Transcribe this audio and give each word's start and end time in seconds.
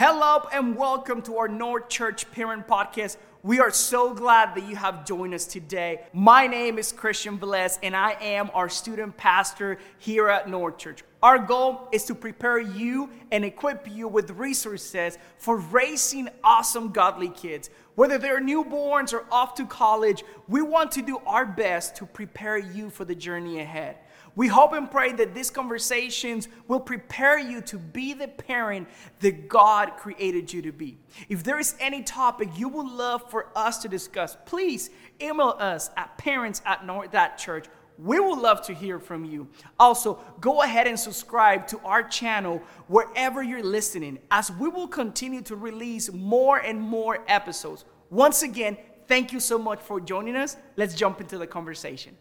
Hello 0.00 0.48
and 0.52 0.76
welcome 0.76 1.22
to 1.22 1.38
our 1.38 1.48
North 1.48 1.88
Church 1.88 2.30
Parent 2.30 2.68
Podcast. 2.68 3.16
We 3.42 3.58
are 3.58 3.72
so 3.72 4.14
glad 4.14 4.54
that 4.54 4.68
you 4.68 4.76
have 4.76 5.04
joined 5.04 5.34
us 5.34 5.44
today. 5.44 6.02
My 6.12 6.46
name 6.46 6.78
is 6.78 6.92
Christian 6.92 7.36
Velez 7.36 7.80
and 7.82 7.96
I 7.96 8.12
am 8.20 8.48
our 8.54 8.68
student 8.68 9.16
pastor 9.16 9.78
here 9.98 10.28
at 10.28 10.48
North 10.48 10.78
Church. 10.78 11.02
Our 11.20 11.40
goal 11.40 11.88
is 11.90 12.04
to 12.04 12.14
prepare 12.14 12.60
you 12.60 13.10
and 13.32 13.44
equip 13.44 13.90
you 13.90 14.06
with 14.06 14.30
resources 14.30 15.18
for 15.36 15.56
raising 15.56 16.28
awesome 16.44 16.92
godly 16.92 17.30
kids. 17.30 17.68
Whether 17.96 18.18
they're 18.18 18.40
newborns 18.40 19.12
or 19.12 19.24
off 19.32 19.56
to 19.56 19.66
college, 19.66 20.22
we 20.46 20.62
want 20.62 20.92
to 20.92 21.02
do 21.02 21.20
our 21.26 21.44
best 21.44 21.96
to 21.96 22.06
prepare 22.06 22.56
you 22.56 22.88
for 22.88 23.04
the 23.04 23.16
journey 23.16 23.58
ahead. 23.58 23.96
We 24.38 24.46
hope 24.46 24.72
and 24.72 24.88
pray 24.88 25.10
that 25.14 25.34
these 25.34 25.50
conversations 25.50 26.46
will 26.68 26.78
prepare 26.78 27.40
you 27.40 27.60
to 27.62 27.76
be 27.76 28.12
the 28.12 28.28
parent 28.28 28.86
that 29.18 29.48
God 29.48 29.96
created 29.96 30.52
you 30.52 30.62
to 30.62 30.70
be. 30.70 30.96
If 31.28 31.42
there 31.42 31.58
is 31.58 31.74
any 31.80 32.04
topic 32.04 32.50
you 32.56 32.68
would 32.68 32.86
love 32.86 33.28
for 33.32 33.48
us 33.56 33.78
to 33.78 33.88
discuss, 33.88 34.36
please 34.46 34.90
email 35.20 35.56
us 35.58 35.90
at 35.96 36.16
parents 36.18 36.62
at 36.64 36.86
North 36.86 37.10
that 37.10 37.36
church. 37.36 37.66
We 37.98 38.20
would 38.20 38.38
love 38.38 38.62
to 38.66 38.74
hear 38.74 39.00
from 39.00 39.24
you. 39.24 39.48
Also, 39.76 40.20
go 40.40 40.62
ahead 40.62 40.86
and 40.86 40.96
subscribe 40.96 41.66
to 41.66 41.80
our 41.80 42.04
channel 42.04 42.62
wherever 42.86 43.42
you're 43.42 43.64
listening, 43.64 44.20
as 44.30 44.52
we 44.52 44.68
will 44.68 44.86
continue 44.86 45.42
to 45.42 45.56
release 45.56 46.12
more 46.12 46.58
and 46.58 46.80
more 46.80 47.24
episodes. 47.26 47.84
Once 48.08 48.44
again, 48.44 48.78
thank 49.08 49.32
you 49.32 49.40
so 49.40 49.58
much 49.58 49.80
for 49.80 50.00
joining 50.00 50.36
us. 50.36 50.56
Let's 50.76 50.94
jump 50.94 51.20
into 51.20 51.38
the 51.38 51.46
conversation. 51.48 52.16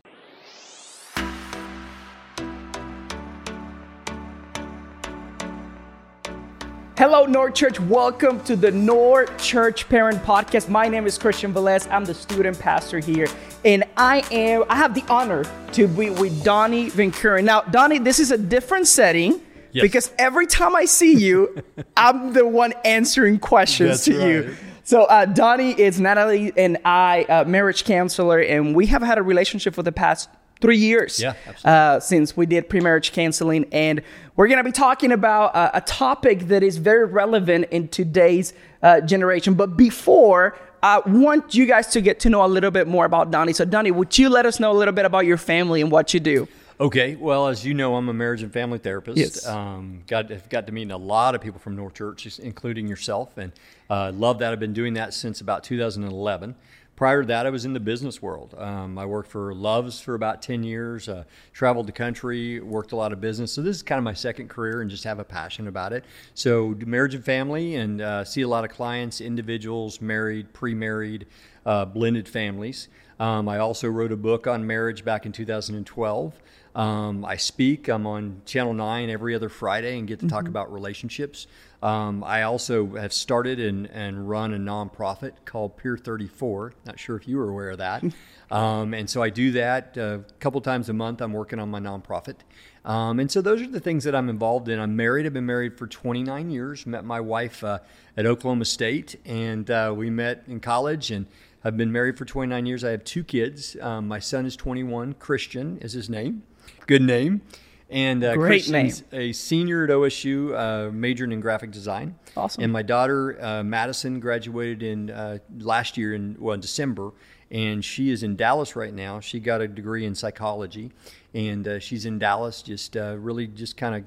Hello, 6.98 7.28
North 7.28 7.54
Church. 7.54 7.80
Welcome 7.80 8.44
to 8.46 8.56
the 8.56 8.72
North 8.72 9.38
Church 9.38 9.88
Parent 9.88 10.18
Podcast. 10.24 10.68
My 10.68 10.88
name 10.88 11.06
is 11.06 11.16
Christian 11.16 11.54
Velez. 11.54 11.88
I'm 11.92 12.06
the 12.06 12.16
student 12.16 12.58
pastor 12.58 12.98
here, 12.98 13.28
and 13.64 13.84
I 13.98 14.24
am 14.32 14.64
I 14.68 14.78
have 14.78 14.96
the 14.96 15.04
honor 15.08 15.44
to 15.74 15.88
be 15.88 16.10
with 16.10 16.44
Donnie 16.44 16.90
Van 16.90 17.14
Now, 17.46 17.62
Donnie, 17.62 18.00
this 18.00 18.20
is 18.20 18.32
a 18.32 18.38
different 18.38 18.88
setting. 18.88 19.40
Yes. 19.74 19.84
Because 19.84 20.12
every 20.18 20.48
time 20.48 20.76
I 20.76 20.86
see 20.86 21.14
you, 21.14 21.62
I'm 21.98 22.34
the 22.34 22.48
one 22.48 22.74
answering 22.84 23.38
questions 23.38 24.04
That's 24.04 24.06
to 24.06 24.18
right. 24.18 24.28
you. 24.28 24.56
So 24.84 25.04
uh, 25.04 25.26
Donnie 25.26 25.80
is 25.80 26.00
Natalie 26.00 26.52
and 26.58 26.80
I, 26.84 27.26
uh, 27.30 27.44
marriage 27.44 27.84
counselor, 27.84 28.40
and 28.40 28.76
we 28.76 28.88
have 28.88 29.04
had 29.04 29.20
a 29.20 29.22
relationship 29.22 29.76
for 29.76 29.84
the 29.84 29.92
past 29.92 30.30
three 30.60 30.78
years 30.78 31.20
yeah, 31.20 31.34
uh, 31.66 32.00
since 32.00 32.36
we 32.36 32.46
did 32.46 32.70
pre-marriage 32.70 33.12
counseling. 33.12 33.66
And 33.72 34.02
we're 34.36 34.48
going 34.48 34.58
to 34.58 34.64
be 34.64 34.72
talking 34.72 35.12
about 35.12 35.56
uh, 35.56 35.72
a 35.74 35.82
topic 35.82 36.48
that 36.48 36.64
is 36.64 36.78
very 36.78 37.06
relevant 37.06 37.68
in 37.72 37.88
today's 37.88 38.54
uh, 38.82 39.02
generation. 39.02 39.54
But 39.54 39.78
before 39.78 40.58
i 40.84 41.00
want 41.08 41.56
you 41.56 41.66
guys 41.66 41.88
to 41.88 42.02
get 42.02 42.20
to 42.20 42.30
know 42.30 42.46
a 42.46 42.48
little 42.48 42.70
bit 42.70 42.88
more 42.88 43.06
about 43.06 43.32
donnie. 43.32 43.52
So 43.52 43.66
donnie 43.66 43.90
would 43.90 44.16
you 44.16 44.30
let 44.30 44.46
us 44.46 44.60
know 44.60 44.72
a 44.72 44.78
little 44.78 44.94
bit 44.94 45.06
about 45.06 45.26
your 45.26 45.38
family 45.38 45.82
and 45.82 45.92
what 45.92 46.14
you 46.14 46.20
do? 46.20 46.48
Okay, 46.80 47.16
well, 47.16 47.48
as 47.48 47.66
you 47.66 47.74
know, 47.74 47.96
I'm 47.96 48.08
a 48.08 48.14
marriage 48.14 48.44
and 48.44 48.54
family 48.54 48.78
therapist. 48.78 49.18
Yes. 49.18 49.48
Um, 49.48 50.04
got 50.06 50.50
got 50.50 50.68
to 50.68 50.72
meet 50.72 50.92
a 50.92 50.98
lot 50.98 51.34
of 51.34 51.42
people 51.42 51.60
from 51.60 51.76
North 51.76 51.96
Church, 51.96 52.38
including 52.38 52.88
yourself, 52.88 53.36
and 53.38 53.52
uh, 53.90 54.12
love 54.14 54.38
that. 54.40 54.52
I've 54.52 54.60
been 54.60 54.74
doing 54.74 54.94
that 54.94 55.16
since 55.16 55.42
about 55.42 55.64
2011 55.64 56.56
prior 56.98 57.22
to 57.22 57.28
that, 57.28 57.46
I 57.46 57.52
was 57.52 57.64
in 57.64 57.74
the 57.74 57.80
business 57.80 58.22
world. 58.22 58.56
Um, 58.58 58.98
I 58.98 59.06
worked 59.06 59.30
for 59.30 59.54
Love's 59.54 60.02
for 60.02 60.16
about 60.16 60.42
10 60.42 60.64
years, 60.64 61.08
uh, 61.08 61.24
traveled 61.54 61.88
the 61.88 61.94
country, 61.94 62.60
worked 62.60 62.92
a 62.92 62.96
lot 62.96 63.14
of 63.14 63.22
business. 63.22 63.54
So 63.54 63.62
this 63.62 63.78
is 63.78 63.84
kind 63.84 64.00
of 64.00 64.04
my 64.04 64.14
second 64.14 64.50
career 64.50 64.82
and 64.82 64.90
just 64.90 65.04
have 65.06 65.20
a 65.20 65.24
passion 65.24 65.68
about 65.68 65.94
it. 65.94 66.04
So 66.34 66.76
marriage 66.86 67.14
and 67.14 67.24
family 67.24 67.76
and 67.76 68.02
uh, 68.02 68.26
see 68.26 68.42
a 68.42 68.48
lot 68.48 68.66
of 68.66 68.72
clients, 68.72 69.22
individuals, 69.22 70.02
married, 70.02 70.52
pre-married, 70.54 71.28
uh, 71.68 71.86
blended 71.86 72.28
families. 72.28 72.90
Um, 73.20 73.48
I 73.48 73.60
also 73.60 73.88
wrote 73.88 74.12
a 74.12 74.18
book 74.18 74.48
on 74.48 74.66
marriage 74.66 75.06
back 75.06 75.26
in 75.28 75.32
2012. 75.32 76.42
Um, 76.76 77.26
I 77.26 77.38
speak. 77.38 77.90
I'm 77.90 78.08
on 78.08 78.42
Channel 78.46 78.74
9 78.74 79.10
every 79.10 79.36
other 79.36 79.50
Friday 79.50 80.00
and 80.00 80.08
get 80.08 80.20
to 80.20 80.26
mm-hmm. 80.26 80.36
talk 80.36 80.48
about 80.48 80.74
relationships. 80.74 81.48
Um, 81.84 82.24
I 82.24 82.44
also 82.44 82.96
have 82.96 83.14
started 83.14 83.60
and, 83.60 83.88
and 83.88 84.28
run 84.28 84.54
a 84.54 84.58
nonprofit 84.58 85.34
called 85.46 85.78
Peer 85.78 85.96
34. 85.98 86.74
Not 86.86 87.00
sure 87.00 87.16
if 87.16 87.28
you 87.28 87.38
were 87.38 87.50
aware 87.50 87.70
of 87.70 87.78
that. 87.78 88.04
um, 88.52 88.94
and 88.94 89.10
so 89.10 89.22
I 89.22 89.30
do 89.30 89.52
that 89.52 89.98
uh, 89.98 90.02
a 90.02 90.34
couple 90.40 90.60
times 90.62 90.90
a 90.90 90.94
month. 90.94 91.22
I'm 91.22 91.34
working 91.34 91.60
on 91.60 91.70
my 91.70 91.80
nonprofit. 91.80 92.38
Um, 92.84 93.20
and 93.20 93.30
so 93.30 93.42
those 93.42 93.62
are 93.62 93.68
the 93.68 93.80
things 93.80 94.06
that 94.06 94.16
I'm 94.16 94.30
involved 94.30 94.70
in. 94.70 94.80
I'm 94.80 94.96
married. 94.96 95.26
I've 95.26 95.34
been 95.34 95.46
married 95.46 95.78
for 95.78 95.88
29 95.88 96.50
years. 96.50 96.86
Met 96.86 97.06
my 97.06 97.20
wife 97.20 97.64
uh, 97.64 97.80
at 98.16 98.26
Oklahoma 98.26 98.66
State, 98.66 99.20
and 99.26 99.70
uh, 99.70 99.94
we 99.96 100.10
met 100.10 100.44
in 100.48 100.60
college 100.60 101.12
and 101.12 101.28
I've 101.64 101.76
been 101.76 101.92
married 101.92 102.18
for 102.18 102.24
29 102.24 102.66
years. 102.66 102.84
I 102.86 102.92
have 102.92 103.04
two 103.04 103.26
kids. 103.26 103.76
Um, 103.82 104.08
my 104.08 104.20
son 104.20 104.46
is 104.46 104.56
21. 104.56 105.16
Christian 105.16 105.78
is 105.80 105.92
his 105.92 106.10
name. 106.10 106.44
Good 106.86 107.02
name. 107.02 107.42
And 107.90 108.24
uh, 108.24 108.36
Great 108.36 108.66
Christian's 108.66 109.04
name. 109.12 109.22
a 109.22 109.34
senior 109.34 109.86
at 109.86 109.90
OSU, 109.90 110.54
uh, 110.54 110.92
majoring 110.92 111.32
in 111.32 111.40
graphic 111.40 111.72
design. 111.72 112.16
Awesome. 112.36 112.64
And 112.64 112.74
my 112.74 112.82
daughter 112.82 113.42
uh, 113.42 113.64
Madison 113.64 114.20
graduated 114.20 114.84
in 114.84 115.10
uh, 115.10 115.38
last 115.60 115.98
year 115.98 116.14
in 116.14 116.36
well 116.38 116.54
in 116.54 116.60
December, 116.60 117.12
and 117.50 117.84
she 117.84 118.10
is 118.10 118.24
in 118.24 118.36
Dallas 118.36 118.76
right 118.76 118.94
now. 118.94 119.22
She 119.22 119.40
got 119.40 119.62
a 119.62 119.68
degree 119.70 120.06
in 120.06 120.16
psychology, 120.16 120.92
and 121.34 121.66
uh, 121.66 121.80
she's 121.80 122.06
in 122.06 122.20
Dallas, 122.20 122.62
just 122.62 122.98
uh, 122.98 123.16
really 123.18 123.48
just 123.48 123.78
kind 123.78 123.96
of. 123.96 124.04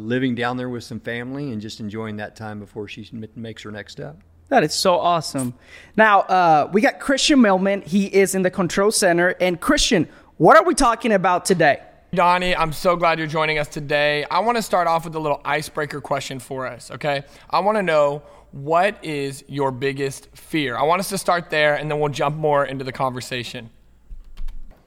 living 0.00 0.34
down 0.34 0.56
there 0.56 0.68
with 0.68 0.84
some 0.84 1.00
family 1.00 1.52
and 1.52 1.60
just 1.60 1.80
enjoying 1.80 2.16
that 2.16 2.34
time 2.36 2.60
before 2.60 2.88
she 2.88 3.08
makes 3.34 3.62
her 3.62 3.70
next 3.70 3.92
step. 3.92 4.16
That 4.48 4.62
is 4.62 4.72
so 4.72 4.98
awesome. 5.00 5.54
Now, 5.96 6.68
we 6.72 6.80
got 6.80 7.00
Christian 7.00 7.42
Millman. 7.42 7.82
He 7.82 8.06
is 8.06 8.34
in 8.34 8.42
the 8.42 8.50
control 8.50 8.90
center. 8.90 9.34
And 9.40 9.60
Christian, 9.60 10.08
what 10.36 10.56
are 10.56 10.64
we 10.64 10.74
talking 10.74 11.12
about 11.12 11.44
today? 11.44 11.80
Donnie, 12.14 12.54
I'm 12.54 12.72
so 12.72 12.96
glad 12.96 13.18
you're 13.18 13.26
joining 13.26 13.58
us 13.58 13.68
today. 13.68 14.24
I 14.30 14.38
want 14.38 14.56
to 14.56 14.62
start 14.62 14.86
off 14.86 15.04
with 15.04 15.14
a 15.16 15.18
little 15.18 15.40
icebreaker 15.44 16.00
question 16.00 16.38
for 16.38 16.66
us, 16.66 16.90
okay? 16.92 17.24
I 17.50 17.60
want 17.60 17.76
to 17.76 17.82
know 17.82 18.22
what 18.52 19.04
is 19.04 19.44
your 19.48 19.70
biggest 19.72 20.28
fear? 20.34 20.76
I 20.76 20.84
want 20.84 21.00
us 21.00 21.08
to 21.10 21.18
start 21.18 21.50
there 21.50 21.74
and 21.74 21.90
then 21.90 21.98
we'll 21.98 22.12
jump 22.12 22.36
more 22.36 22.64
into 22.64 22.84
the 22.84 22.92
conversation. 22.92 23.70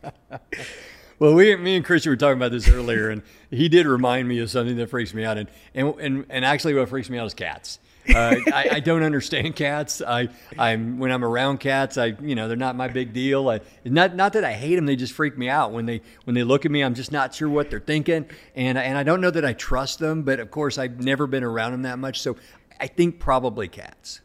well, 1.19 1.33
we, 1.33 1.55
me 1.57 1.75
and 1.75 1.85
Christian 1.85 2.11
were 2.11 2.17
talking 2.17 2.37
about 2.37 2.51
this 2.51 2.69
earlier, 2.69 3.09
and 3.09 3.21
he 3.51 3.67
did 3.67 3.85
remind 3.85 4.27
me 4.27 4.39
of 4.39 4.49
something 4.49 4.77
that 4.77 4.89
freaks 4.89 5.13
me 5.13 5.25
out. 5.25 5.37
And, 5.37 5.49
and, 5.75 5.93
and, 5.99 6.25
and 6.29 6.45
actually, 6.45 6.73
what 6.73 6.87
freaks 6.87 7.09
me 7.09 7.17
out 7.17 7.27
is 7.27 7.33
cats. 7.33 7.79
Uh, 8.13 8.35
I, 8.53 8.69
I, 8.73 8.79
don't 8.79 9.03
understand 9.03 9.55
cats. 9.55 10.01
I, 10.01 10.29
I'm 10.57 10.99
when 10.99 11.11
I'm 11.11 11.23
around 11.23 11.59
cats, 11.59 11.97
I 11.97 12.15
you 12.21 12.35
know 12.35 12.47
they're 12.47 12.57
not 12.57 12.75
my 12.75 12.87
big 12.87 13.13
deal. 13.13 13.49
I, 13.49 13.61
not 13.85 14.15
not 14.15 14.33
that 14.33 14.43
I 14.43 14.53
hate 14.53 14.75
them, 14.75 14.85
they 14.85 14.95
just 14.95 15.13
freak 15.13 15.37
me 15.37 15.49
out 15.49 15.71
when 15.71 15.85
they 15.85 16.01
when 16.23 16.33
they 16.33 16.43
look 16.43 16.65
at 16.65 16.71
me. 16.71 16.81
I'm 16.81 16.95
just 16.95 17.11
not 17.11 17.33
sure 17.33 17.49
what 17.49 17.69
they're 17.69 17.79
thinking, 17.79 18.25
and 18.55 18.77
and 18.77 18.97
I 18.97 19.03
don't 19.03 19.21
know 19.21 19.31
that 19.31 19.45
I 19.45 19.53
trust 19.53 19.99
them. 19.99 20.23
But 20.23 20.39
of 20.39 20.51
course, 20.51 20.77
I've 20.77 21.03
never 21.03 21.27
been 21.27 21.43
around 21.43 21.71
them 21.73 21.81
that 21.83 21.99
much, 21.99 22.21
so 22.21 22.35
I 22.79 22.87
think 22.87 23.19
probably 23.19 23.67
cats. 23.67 24.21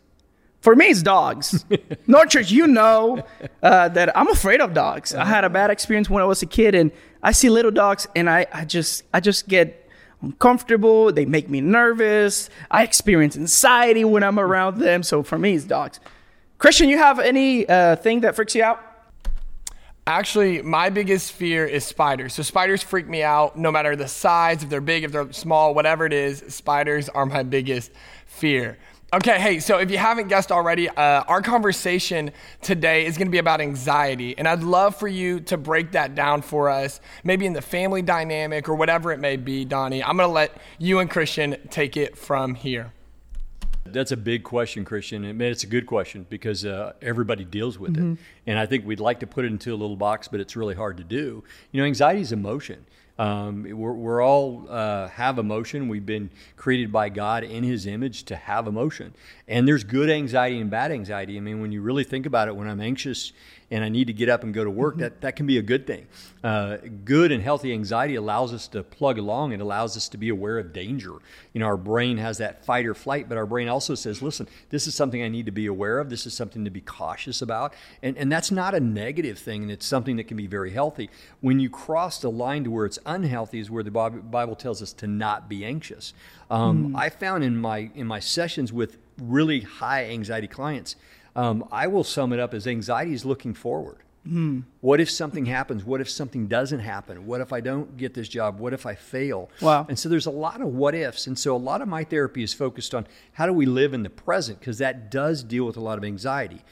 For 0.60 0.74
me, 0.74 0.86
it's 0.86 1.02
dogs. 1.02 1.66
North 2.06 2.30
Church, 2.30 2.50
you 2.50 2.66
know 2.66 3.22
uh, 3.62 3.88
that 3.90 4.16
I'm 4.16 4.28
afraid 4.28 4.62
of 4.62 4.72
dogs. 4.72 5.14
I 5.14 5.26
had 5.26 5.44
a 5.44 5.50
bad 5.50 5.70
experience 5.70 6.08
when 6.08 6.22
I 6.22 6.26
was 6.26 6.42
a 6.42 6.46
kid, 6.46 6.74
and 6.74 6.90
I 7.22 7.32
see 7.32 7.50
little 7.50 7.70
dogs, 7.70 8.06
and 8.16 8.30
I, 8.30 8.46
I 8.50 8.64
just 8.64 9.02
I 9.12 9.20
just 9.20 9.46
get 9.46 9.83
uncomfortable. 10.24 11.12
They 11.12 11.24
make 11.24 11.48
me 11.48 11.60
nervous. 11.60 12.50
I 12.70 12.82
experience 12.82 13.36
anxiety 13.36 14.04
when 14.04 14.22
I'm 14.22 14.38
around 14.38 14.78
them. 14.78 15.02
So 15.02 15.22
for 15.22 15.38
me, 15.38 15.54
it's 15.54 15.64
dogs. 15.64 16.00
Christian, 16.58 16.88
you 16.88 16.98
have 16.98 17.18
any 17.18 17.68
uh, 17.68 17.96
thing 17.96 18.20
that 18.20 18.34
freaks 18.34 18.54
you 18.54 18.62
out? 18.62 18.80
Actually, 20.06 20.60
my 20.60 20.90
biggest 20.90 21.32
fear 21.32 21.64
is 21.64 21.84
spiders. 21.84 22.34
So 22.34 22.42
spiders 22.42 22.82
freak 22.82 23.08
me 23.08 23.22
out 23.22 23.58
no 23.58 23.72
matter 23.72 23.96
the 23.96 24.06
size, 24.08 24.62
if 24.62 24.68
they're 24.68 24.82
big, 24.82 25.04
if 25.04 25.12
they're 25.12 25.32
small, 25.32 25.74
whatever 25.74 26.04
it 26.04 26.12
is. 26.12 26.44
Spiders 26.48 27.08
are 27.08 27.24
my 27.24 27.42
biggest 27.42 27.90
fear. 28.26 28.76
Okay, 29.14 29.38
hey, 29.38 29.60
so 29.60 29.78
if 29.78 29.92
you 29.92 29.98
haven't 29.98 30.26
guessed 30.26 30.50
already, 30.50 30.88
uh, 30.88 31.22
our 31.28 31.40
conversation 31.40 32.32
today 32.62 33.06
is 33.06 33.16
going 33.16 33.28
to 33.28 33.30
be 33.30 33.38
about 33.38 33.60
anxiety. 33.60 34.36
And 34.36 34.48
I'd 34.48 34.64
love 34.64 34.96
for 34.96 35.06
you 35.06 35.38
to 35.42 35.56
break 35.56 35.92
that 35.92 36.16
down 36.16 36.42
for 36.42 36.68
us, 36.68 37.00
maybe 37.22 37.46
in 37.46 37.52
the 37.52 37.62
family 37.62 38.02
dynamic 38.02 38.68
or 38.68 38.74
whatever 38.74 39.12
it 39.12 39.20
may 39.20 39.36
be, 39.36 39.64
Donnie. 39.64 40.02
I'm 40.02 40.16
going 40.16 40.28
to 40.28 40.32
let 40.32 40.56
you 40.78 40.98
and 40.98 41.08
Christian 41.08 41.56
take 41.70 41.96
it 41.96 42.18
from 42.18 42.56
here. 42.56 42.92
That's 43.86 44.10
a 44.10 44.16
big 44.16 44.42
question, 44.42 44.84
Christian. 44.84 45.24
I 45.24 45.32
mean, 45.32 45.48
it's 45.48 45.62
a 45.62 45.68
good 45.68 45.86
question 45.86 46.26
because 46.28 46.64
uh, 46.64 46.94
everybody 47.00 47.44
deals 47.44 47.78
with 47.78 47.94
mm-hmm. 47.94 48.14
it. 48.14 48.18
And 48.48 48.58
I 48.58 48.66
think 48.66 48.84
we'd 48.84 48.98
like 48.98 49.20
to 49.20 49.28
put 49.28 49.44
it 49.44 49.52
into 49.52 49.72
a 49.72 49.76
little 49.76 49.94
box, 49.94 50.26
but 50.26 50.40
it's 50.40 50.56
really 50.56 50.74
hard 50.74 50.96
to 50.96 51.04
do. 51.04 51.44
You 51.70 51.80
know, 51.80 51.86
anxiety 51.86 52.20
is 52.20 52.32
emotion. 52.32 52.84
Um, 53.18 53.62
we're, 53.62 53.92
we're 53.92 54.22
all 54.22 54.66
uh, 54.68 55.08
have 55.08 55.38
emotion. 55.38 55.88
We've 55.88 56.04
been 56.04 56.30
created 56.56 56.90
by 56.90 57.10
God 57.10 57.44
in 57.44 57.62
His 57.62 57.86
image 57.86 58.24
to 58.24 58.36
have 58.36 58.66
emotion. 58.66 59.14
And 59.46 59.68
there's 59.68 59.84
good 59.84 60.10
anxiety 60.10 60.60
and 60.60 60.70
bad 60.70 60.90
anxiety. 60.90 61.36
I 61.36 61.40
mean, 61.40 61.60
when 61.60 61.70
you 61.70 61.80
really 61.80 62.04
think 62.04 62.26
about 62.26 62.48
it, 62.48 62.56
when 62.56 62.68
I'm 62.68 62.80
anxious 62.80 63.32
and 63.70 63.84
I 63.84 63.88
need 63.88 64.06
to 64.06 64.12
get 64.12 64.28
up 64.28 64.42
and 64.42 64.52
go 64.52 64.64
to 64.64 64.70
work, 64.70 64.98
that, 64.98 65.20
that 65.22 65.36
can 65.36 65.46
be 65.46 65.58
a 65.58 65.62
good 65.62 65.86
thing. 65.86 66.06
Uh, 66.42 66.76
good 67.04 67.32
and 67.32 67.42
healthy 67.42 67.72
anxiety 67.72 68.14
allows 68.14 68.52
us 68.52 68.68
to 68.68 68.82
plug 68.82 69.18
along. 69.18 69.52
It 69.52 69.60
allows 69.60 69.96
us 69.96 70.08
to 70.10 70.18
be 70.18 70.28
aware 70.28 70.58
of 70.58 70.72
danger. 70.72 71.12
You 71.52 71.60
know, 71.60 71.66
our 71.66 71.76
brain 71.76 72.18
has 72.18 72.38
that 72.38 72.64
fight 72.64 72.86
or 72.86 72.94
flight, 72.94 73.28
but 73.28 73.38
our 73.38 73.46
brain 73.46 73.68
also 73.68 73.94
says, 73.94 74.20
listen, 74.20 74.48
this 74.70 74.86
is 74.86 74.94
something 74.94 75.22
I 75.22 75.28
need 75.28 75.46
to 75.46 75.52
be 75.52 75.66
aware 75.66 75.98
of. 75.98 76.10
This 76.10 76.26
is 76.26 76.34
something 76.34 76.64
to 76.64 76.70
be 76.70 76.80
cautious 76.80 77.42
about. 77.42 77.74
And, 78.02 78.16
and 78.16 78.30
that's 78.30 78.50
not 78.50 78.74
a 78.74 78.80
negative 78.80 79.38
thing, 79.38 79.62
and 79.62 79.70
it's 79.70 79.86
something 79.86 80.16
that 80.16 80.24
can 80.24 80.36
be 80.36 80.46
very 80.46 80.70
healthy. 80.70 81.10
When 81.40 81.60
you 81.60 81.70
cross 81.70 82.18
the 82.18 82.30
line 82.30 82.64
to 82.64 82.70
where 82.70 82.86
it's 82.86 82.98
unhealthy 83.06 83.60
is 83.60 83.70
where 83.70 83.82
the 83.82 83.90
Bible 83.90 84.56
tells 84.56 84.82
us 84.82 84.92
to 84.94 85.06
not 85.06 85.48
be 85.48 85.64
anxious. 85.64 86.12
Um, 86.50 86.92
mm. 86.92 86.98
I 86.98 87.08
found 87.08 87.42
in 87.42 87.56
my 87.56 87.90
in 87.94 88.06
my 88.06 88.20
sessions 88.20 88.72
with 88.72 88.98
really 89.20 89.60
high 89.60 90.06
anxiety 90.06 90.46
clients, 90.46 90.96
um, 91.36 91.66
I 91.72 91.86
will 91.86 92.04
sum 92.04 92.32
it 92.32 92.40
up 92.40 92.54
as 92.54 92.66
anxiety 92.66 93.12
is 93.12 93.24
looking 93.24 93.54
forward. 93.54 93.98
Mm. 94.28 94.64
What 94.80 95.00
if 95.00 95.10
something 95.10 95.44
happens? 95.46 95.84
What 95.84 96.00
if 96.00 96.08
something 96.08 96.46
doesn't 96.46 96.80
happen? 96.80 97.26
What 97.26 97.40
if 97.40 97.52
I 97.52 97.60
don't 97.60 97.96
get 97.96 98.14
this 98.14 98.28
job? 98.28 98.58
What 98.58 98.72
if 98.72 98.86
I 98.86 98.94
fail? 98.94 99.50
Wow. 99.60 99.86
And 99.88 99.98
so 99.98 100.08
there's 100.08 100.26
a 100.26 100.30
lot 100.30 100.62
of 100.62 100.68
what 100.68 100.94
ifs. 100.94 101.26
And 101.26 101.38
so 101.38 101.54
a 101.54 101.58
lot 101.58 101.82
of 101.82 101.88
my 101.88 102.04
therapy 102.04 102.42
is 102.42 102.54
focused 102.54 102.94
on 102.94 103.06
how 103.32 103.44
do 103.46 103.52
we 103.52 103.66
live 103.66 103.92
in 103.92 104.02
the 104.02 104.10
present 104.10 104.60
because 104.60 104.78
that 104.78 105.10
does 105.10 105.42
deal 105.42 105.66
with 105.66 105.76
a 105.76 105.80
lot 105.80 105.98
of 105.98 106.04
anxiety. 106.04 106.62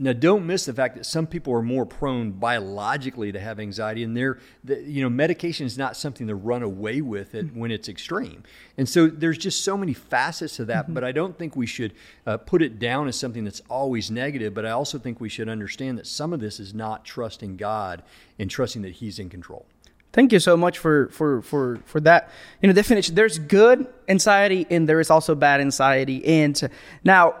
Now, 0.00 0.12
don't 0.12 0.46
miss 0.46 0.64
the 0.64 0.72
fact 0.72 0.96
that 0.96 1.04
some 1.04 1.26
people 1.26 1.52
are 1.54 1.62
more 1.62 1.84
prone 1.84 2.30
biologically 2.30 3.32
to 3.32 3.40
have 3.40 3.58
anxiety, 3.58 4.04
and 4.04 4.16
they're, 4.16 4.38
the, 4.62 4.80
you 4.80 5.02
know, 5.02 5.10
medication 5.10 5.66
is 5.66 5.76
not 5.76 5.96
something 5.96 6.28
to 6.28 6.36
run 6.36 6.62
away 6.62 7.00
with 7.00 7.34
it 7.34 7.52
when 7.52 7.72
it's 7.72 7.88
extreme. 7.88 8.44
And 8.76 8.88
so 8.88 9.08
there's 9.08 9.38
just 9.38 9.64
so 9.64 9.76
many 9.76 9.92
facets 9.92 10.54
to 10.56 10.64
that, 10.66 10.84
mm-hmm. 10.84 10.94
but 10.94 11.02
I 11.02 11.10
don't 11.10 11.36
think 11.36 11.56
we 11.56 11.66
should 11.66 11.94
uh, 12.26 12.36
put 12.36 12.62
it 12.62 12.78
down 12.78 13.08
as 13.08 13.18
something 13.18 13.42
that's 13.42 13.60
always 13.68 14.08
negative. 14.08 14.54
But 14.54 14.66
I 14.66 14.70
also 14.70 15.00
think 15.00 15.20
we 15.20 15.28
should 15.28 15.48
understand 15.48 15.98
that 15.98 16.06
some 16.06 16.32
of 16.32 16.38
this 16.38 16.60
is 16.60 16.72
not 16.72 17.04
trusting 17.04 17.56
God 17.56 18.04
and 18.38 18.48
trusting 18.48 18.82
that 18.82 18.92
He's 18.92 19.18
in 19.18 19.28
control. 19.28 19.66
Thank 20.18 20.32
you 20.32 20.40
so 20.40 20.56
much 20.56 20.78
for 20.78 21.10
for 21.10 21.42
for 21.42 21.78
for 21.84 22.00
that. 22.00 22.30
You 22.60 22.66
know, 22.66 22.72
definition. 22.74 23.14
There's 23.14 23.38
good 23.38 23.86
anxiety 24.08 24.66
and 24.68 24.88
there 24.88 24.98
is 24.98 25.10
also 25.10 25.36
bad 25.36 25.60
anxiety. 25.60 26.26
And 26.26 26.60
now 27.04 27.36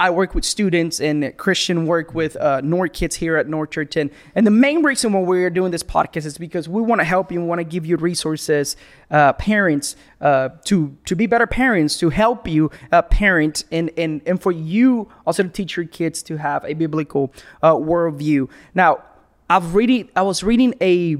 I 0.00 0.08
work 0.08 0.34
with 0.34 0.46
students 0.46 0.98
and 0.98 1.36
Christian 1.36 1.84
work 1.84 2.14
with 2.14 2.36
uh, 2.36 2.62
North 2.62 2.94
Kids 2.94 3.16
here 3.16 3.36
at 3.36 3.48
North 3.48 3.72
Church. 3.72 3.96
And, 3.96 4.10
the 4.34 4.50
main 4.50 4.82
reason 4.82 5.12
why 5.12 5.20
we're 5.20 5.50
doing 5.50 5.72
this 5.72 5.82
podcast 5.82 6.24
is 6.24 6.38
because 6.38 6.70
we 6.70 6.80
want 6.80 7.02
to 7.02 7.04
help 7.04 7.30
you 7.30 7.38
and 7.38 7.50
want 7.50 7.58
to 7.58 7.64
give 7.64 7.84
you 7.84 7.98
resources, 7.98 8.76
uh, 9.10 9.34
parents, 9.34 9.94
uh, 10.22 10.48
to 10.64 10.96
to 11.04 11.14
be 11.14 11.26
better 11.26 11.46
parents, 11.46 11.98
to 11.98 12.08
help 12.08 12.48
you 12.48 12.70
uh, 12.92 13.02
parent, 13.02 13.64
and, 13.70 13.90
and 13.98 14.22
and 14.24 14.40
for 14.40 14.52
you 14.52 15.12
also 15.26 15.42
to 15.42 15.50
teach 15.50 15.76
your 15.76 15.84
kids 15.84 16.22
to 16.22 16.38
have 16.38 16.64
a 16.64 16.72
biblical 16.72 17.30
uh, 17.62 17.74
worldview. 17.74 18.48
Now, 18.74 19.02
I've 19.50 19.74
reading. 19.74 20.08
I 20.16 20.22
was 20.22 20.42
reading 20.42 20.72
a 20.80 21.18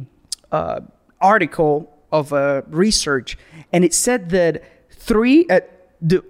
uh, 0.51 0.81
article 1.23 1.91
of 2.11 2.33
uh, 2.33 2.63
research, 2.69 3.39
and 3.73 3.85
it 3.85 3.95
said 3.95 4.31
that 4.31 4.63
three, 4.91 5.47
uh, 5.49 5.61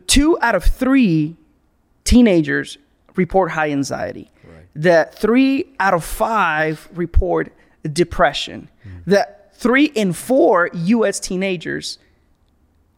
two 0.06 0.38
out 0.40 0.54
of 0.54 0.64
three 0.64 1.36
teenagers 2.04 2.78
report 3.16 3.50
high 3.50 3.70
anxiety. 3.70 4.30
Right. 4.44 4.66
That 4.76 5.14
three 5.14 5.74
out 5.80 5.94
of 5.94 6.04
five 6.04 6.88
report 6.94 7.52
depression. 7.92 8.68
Mm. 8.86 9.04
That 9.06 9.54
three 9.54 9.86
in 9.86 10.12
four 10.12 10.70
U.S. 10.72 11.20
teenagers 11.20 11.98